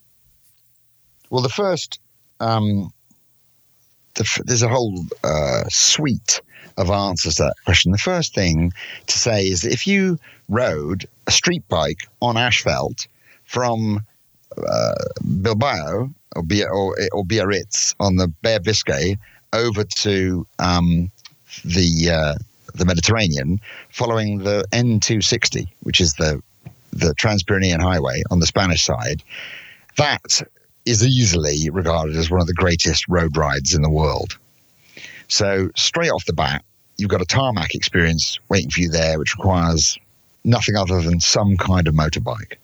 [1.31, 2.01] Well, the first,
[2.41, 2.93] um,
[4.15, 6.41] the, there's a whole uh, suite
[6.79, 7.93] of answers to that question.
[7.93, 8.73] The first thing
[9.07, 13.07] to say is that if you rode a street bike on asphalt
[13.45, 14.01] from
[14.57, 14.95] uh,
[15.43, 19.19] Bilbao or, or, or, Biarritz on the Baie Biscay
[19.53, 21.11] over to um,
[21.65, 22.35] the uh,
[22.75, 26.43] the Mediterranean, following the N260, which is the
[26.93, 29.23] the Trans-Pyrenean Highway on the Spanish side,
[29.97, 30.43] that
[30.87, 34.39] is easily regarded as one of the greatest road rides in the world.
[35.29, 36.65] So straight off the bat,
[36.97, 39.99] you've got a tarmac experience waiting for you there, which requires
[40.45, 42.55] nothing other than some kind of motorbike,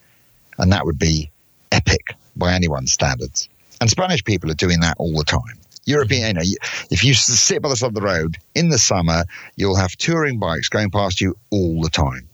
[0.57, 1.29] and that would be
[1.71, 3.49] epic by anyone's standards.
[3.81, 5.59] And Spanish people are doing that all the time.
[5.85, 6.41] European, you know,
[6.89, 9.23] if you sit by the side of the road in the summer,
[9.55, 12.27] you'll have touring bikes going past you all the time.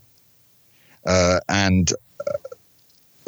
[1.04, 1.92] Uh, and
[2.26, 2.32] uh,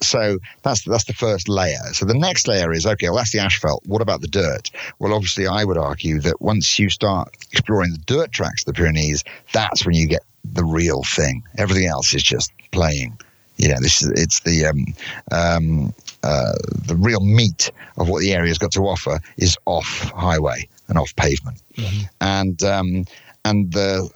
[0.02, 1.92] so that's that's the first layer.
[1.92, 3.08] So the next layer is okay.
[3.08, 3.82] Well, that's the asphalt.
[3.86, 4.70] What about the dirt?
[4.98, 8.72] Well, obviously, I would argue that once you start exploring the dirt tracks of the
[8.74, 11.42] Pyrenees, that's when you get the real thing.
[11.58, 13.18] Everything else is just playing.
[13.64, 14.84] You know, this is it's the um,
[15.32, 16.52] um, uh,
[16.86, 21.16] the real meat of what the area's got to offer is off highway and off
[21.16, 22.04] pavement, mm-hmm.
[22.20, 23.06] and um,
[23.46, 24.10] and the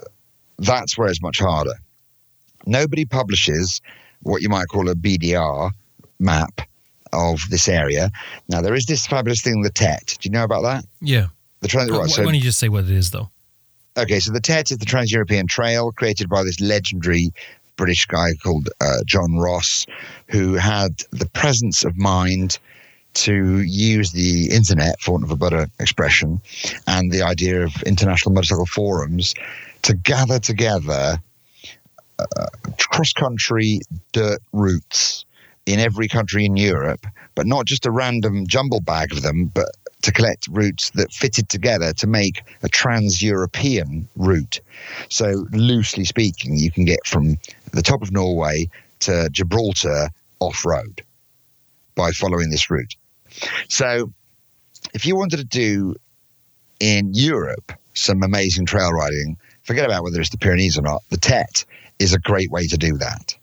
[0.58, 1.72] that's where it's much harder.
[2.66, 3.80] Nobody publishes
[4.20, 5.70] what you might call a BDR
[6.18, 6.60] map
[7.14, 8.10] of this area.
[8.50, 10.18] Now there is this fabulous thing, the TET.
[10.20, 10.84] Do you know about that?
[11.00, 11.28] Yeah.
[11.60, 13.30] The trans- right, so, why don't you just say what it is, though?
[13.96, 17.32] Okay, so the TET is the Trans European Trail created by this legendary
[17.78, 19.86] British guy called uh, John Ross,
[20.26, 22.58] who had the presence of mind
[23.14, 26.42] to use the internet, for want of a better expression,
[26.86, 29.34] and the idea of international motorcycle forums
[29.82, 31.18] to gather together
[32.18, 32.46] uh,
[32.78, 33.80] cross country
[34.12, 35.24] dirt routes
[35.66, 39.68] in every country in Europe, but not just a random jumble bag of them, but
[40.02, 44.60] to collect routes that fitted together to make a trans European route.
[45.08, 47.38] So, loosely speaking, you can get from
[47.72, 48.68] the top of Norway
[49.00, 50.08] to Gibraltar
[50.40, 51.02] off road
[51.94, 52.94] by following this route.
[53.68, 54.12] So,
[54.94, 55.94] if you wanted to do
[56.80, 61.16] in Europe some amazing trail riding, forget about whether it's the Pyrenees or not, the
[61.16, 61.64] TET
[61.98, 63.36] is a great way to do that.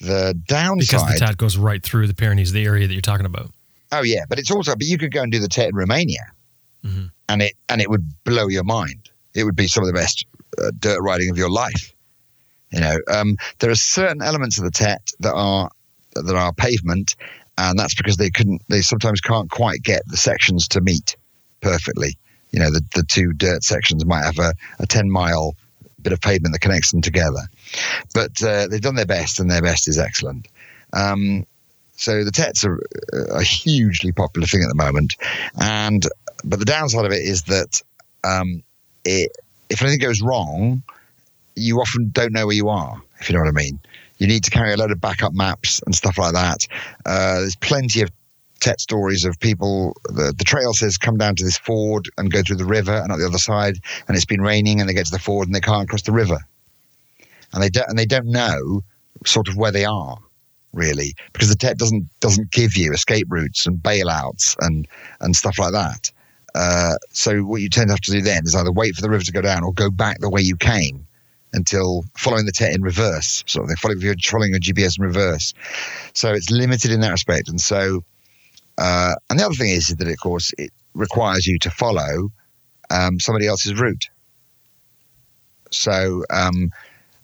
[0.00, 0.88] The downside.
[0.88, 3.50] Because the TET goes right through the Pyrenees, the area that you're talking about.
[3.92, 6.26] Oh yeah, but it's also but you could go and do the TET in Romania,
[6.84, 7.06] mm-hmm.
[7.28, 9.10] and it and it would blow your mind.
[9.34, 10.26] It would be some of the best
[10.58, 11.94] uh, dirt riding of your life.
[12.70, 15.70] You know, um, there are certain elements of the TET that are
[16.14, 17.16] that are pavement,
[17.58, 18.62] and that's because they couldn't.
[18.68, 21.16] They sometimes can't quite get the sections to meet
[21.60, 22.16] perfectly.
[22.50, 25.54] You know, the the two dirt sections might have a, a ten mile
[26.02, 27.42] bit of pavement that connects them together,
[28.14, 30.48] but uh, they've done their best, and their best is excellent.
[30.92, 31.46] Um,
[31.96, 32.80] so the TETs are
[33.30, 35.14] a hugely popular thing at the moment,
[35.60, 36.06] and
[36.44, 37.82] but the downside of it is that
[38.24, 38.62] um,
[39.04, 39.32] it,
[39.70, 40.82] if anything goes wrong,
[41.56, 43.00] you often don't know where you are.
[43.20, 43.80] If you know what I mean,
[44.18, 46.66] you need to carry a load of backup maps and stuff like that.
[47.04, 48.10] Uh, there's plenty of
[48.60, 49.96] TET stories of people.
[50.04, 53.10] The, the trail says come down to this ford and go through the river, and
[53.10, 53.76] at the other side,
[54.06, 56.12] and it's been raining, and they get to the ford and they can't cross the
[56.12, 56.38] river,
[57.52, 58.82] and they don't and they don't know
[59.24, 60.18] sort of where they are
[60.72, 64.86] really, because the TET doesn't doesn't give you escape routes and bailouts and
[65.20, 66.10] and stuff like that.
[66.54, 69.10] Uh, so what you tend to have to do then is either wait for the
[69.10, 71.05] river to go down or go back the way you came
[71.56, 75.54] until following the TET in reverse, sort of thing, following following your GPS in reverse.
[76.12, 77.48] So it's limited in that respect.
[77.48, 78.04] And so,
[78.78, 82.30] uh, and the other thing is that, of course, it requires you to follow
[82.90, 84.08] um, somebody else's route.
[85.70, 86.70] So um,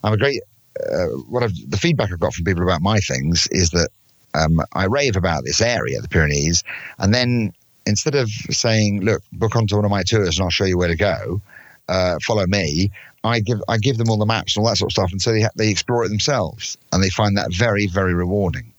[0.03, 0.43] I'm a great
[0.81, 3.91] uh, what I've, the feedback I've got from people about my things is that
[4.35, 6.65] um, I rave about this area, the Pyrenees,
[6.99, 7.53] and then
[7.87, 10.89] instead of saying, "Look, book onto one of my tours and I'll show you where
[10.89, 11.43] to go,"
[11.89, 12.91] uh, follow me.
[13.25, 15.23] I give I give them all the maps and all that sort of stuff, and
[15.23, 18.73] so they they explore it themselves, and they find that very very rewarding.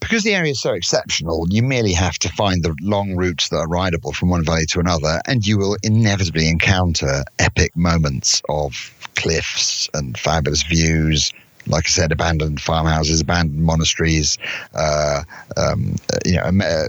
[0.00, 3.56] Because the area is so exceptional, you merely have to find the long routes that
[3.56, 8.92] are rideable from one valley to another, and you will inevitably encounter epic moments of
[9.16, 11.32] cliffs and fabulous views,
[11.66, 14.38] like I said, abandoned farmhouses, abandoned monasteries,
[14.74, 15.22] uh,
[15.56, 16.88] um, uh, you know, uh,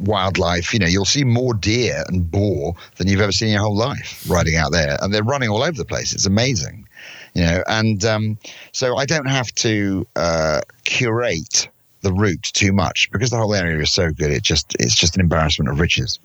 [0.00, 0.72] wildlife.
[0.72, 3.76] You know, you'll see more deer and boar than you've ever seen in your whole
[3.76, 6.12] life riding out there, and they're running all over the place.
[6.12, 6.88] It's amazing,
[7.34, 7.62] you know.
[7.68, 8.38] And um,
[8.72, 11.68] so I don't have to uh, curate
[12.02, 14.30] the route too much because the whole area is so good.
[14.30, 16.18] It just it's just an embarrassment of riches.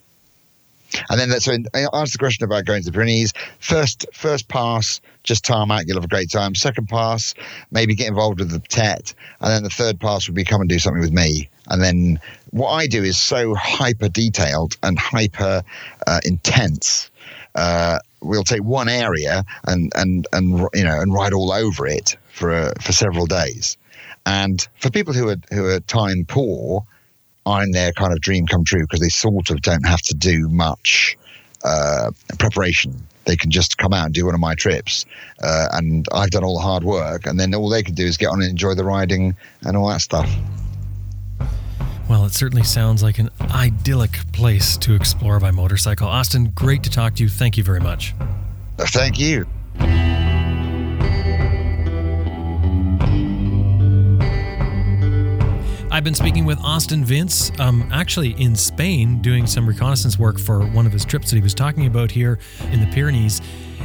[1.09, 3.33] And then that's so answer the question about going to the Pyrenees.
[3.59, 6.55] First first pass, just tarmac, you'll have a great time.
[6.55, 7.33] Second pass,
[7.71, 10.69] maybe get involved with the Tet, and then the third pass would be come and
[10.69, 11.49] do something with me.
[11.67, 12.19] And then
[12.49, 15.63] what I do is so hyper detailed and hyper
[16.07, 17.09] uh, intense.
[17.55, 22.17] Uh, we'll take one area and and and you know and ride all over it
[22.29, 23.77] for uh, for several days.
[24.25, 26.85] And for people who are who are time poor,
[27.45, 30.47] I'm their kind of dream come true because they sort of don't have to do
[30.49, 31.17] much
[31.63, 33.07] uh, preparation.
[33.25, 35.05] They can just come out and do one of my trips,
[35.43, 38.17] uh, and I've done all the hard work, and then all they can do is
[38.17, 40.29] get on and enjoy the riding and all that stuff.
[42.09, 46.07] Well, it certainly sounds like an idyllic place to explore by motorcycle.
[46.07, 47.29] Austin, great to talk to you.
[47.29, 48.13] Thank you very much.
[48.77, 49.45] Thank you.
[55.91, 60.65] I've been speaking with Austin Vince, um, actually in Spain, doing some reconnaissance work for
[60.67, 62.39] one of his trips that he was talking about here
[62.71, 63.41] in the Pyrenees.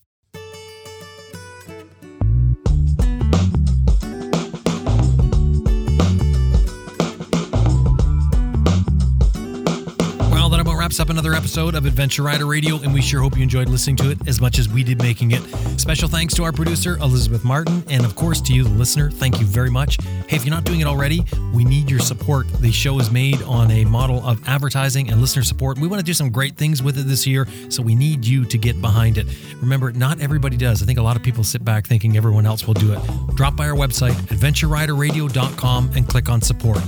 [11.03, 14.11] Up another episode of Adventure Rider Radio, and we sure hope you enjoyed listening to
[14.11, 15.43] it as much as we did making it.
[15.77, 19.11] Special thanks to our producer, Elizabeth Martin, and of course to you, the listener.
[19.11, 19.97] Thank you very much.
[20.29, 22.47] Hey, if you're not doing it already, we need your support.
[22.61, 25.77] The show is made on a model of advertising and listener support.
[25.77, 28.45] We want to do some great things with it this year, so we need you
[28.45, 29.27] to get behind it.
[29.61, 30.85] Remember, not everybody does.
[30.85, 33.01] I think a lot of people sit back thinking everyone else will do it.
[33.35, 36.79] Drop by our website, adventureriderradio.com, and click on support.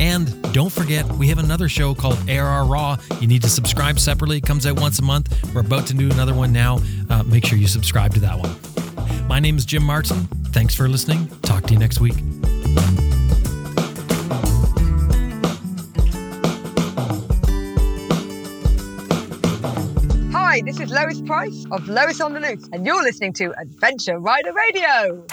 [0.00, 2.96] And don't forget, we have another show called ARR Raw.
[3.20, 4.38] You need to subscribe separately.
[4.38, 5.28] It comes out once a month.
[5.54, 6.78] We're about to do another one now.
[7.10, 8.56] Uh, make sure you subscribe to that one.
[9.28, 10.26] My name is Jim Martin.
[10.52, 11.28] Thanks for listening.
[11.42, 12.14] Talk to you next week.
[20.32, 24.18] Hi, this is Lois Pryce of Lois on the Loose, and you're listening to Adventure
[24.18, 25.26] Rider Radio.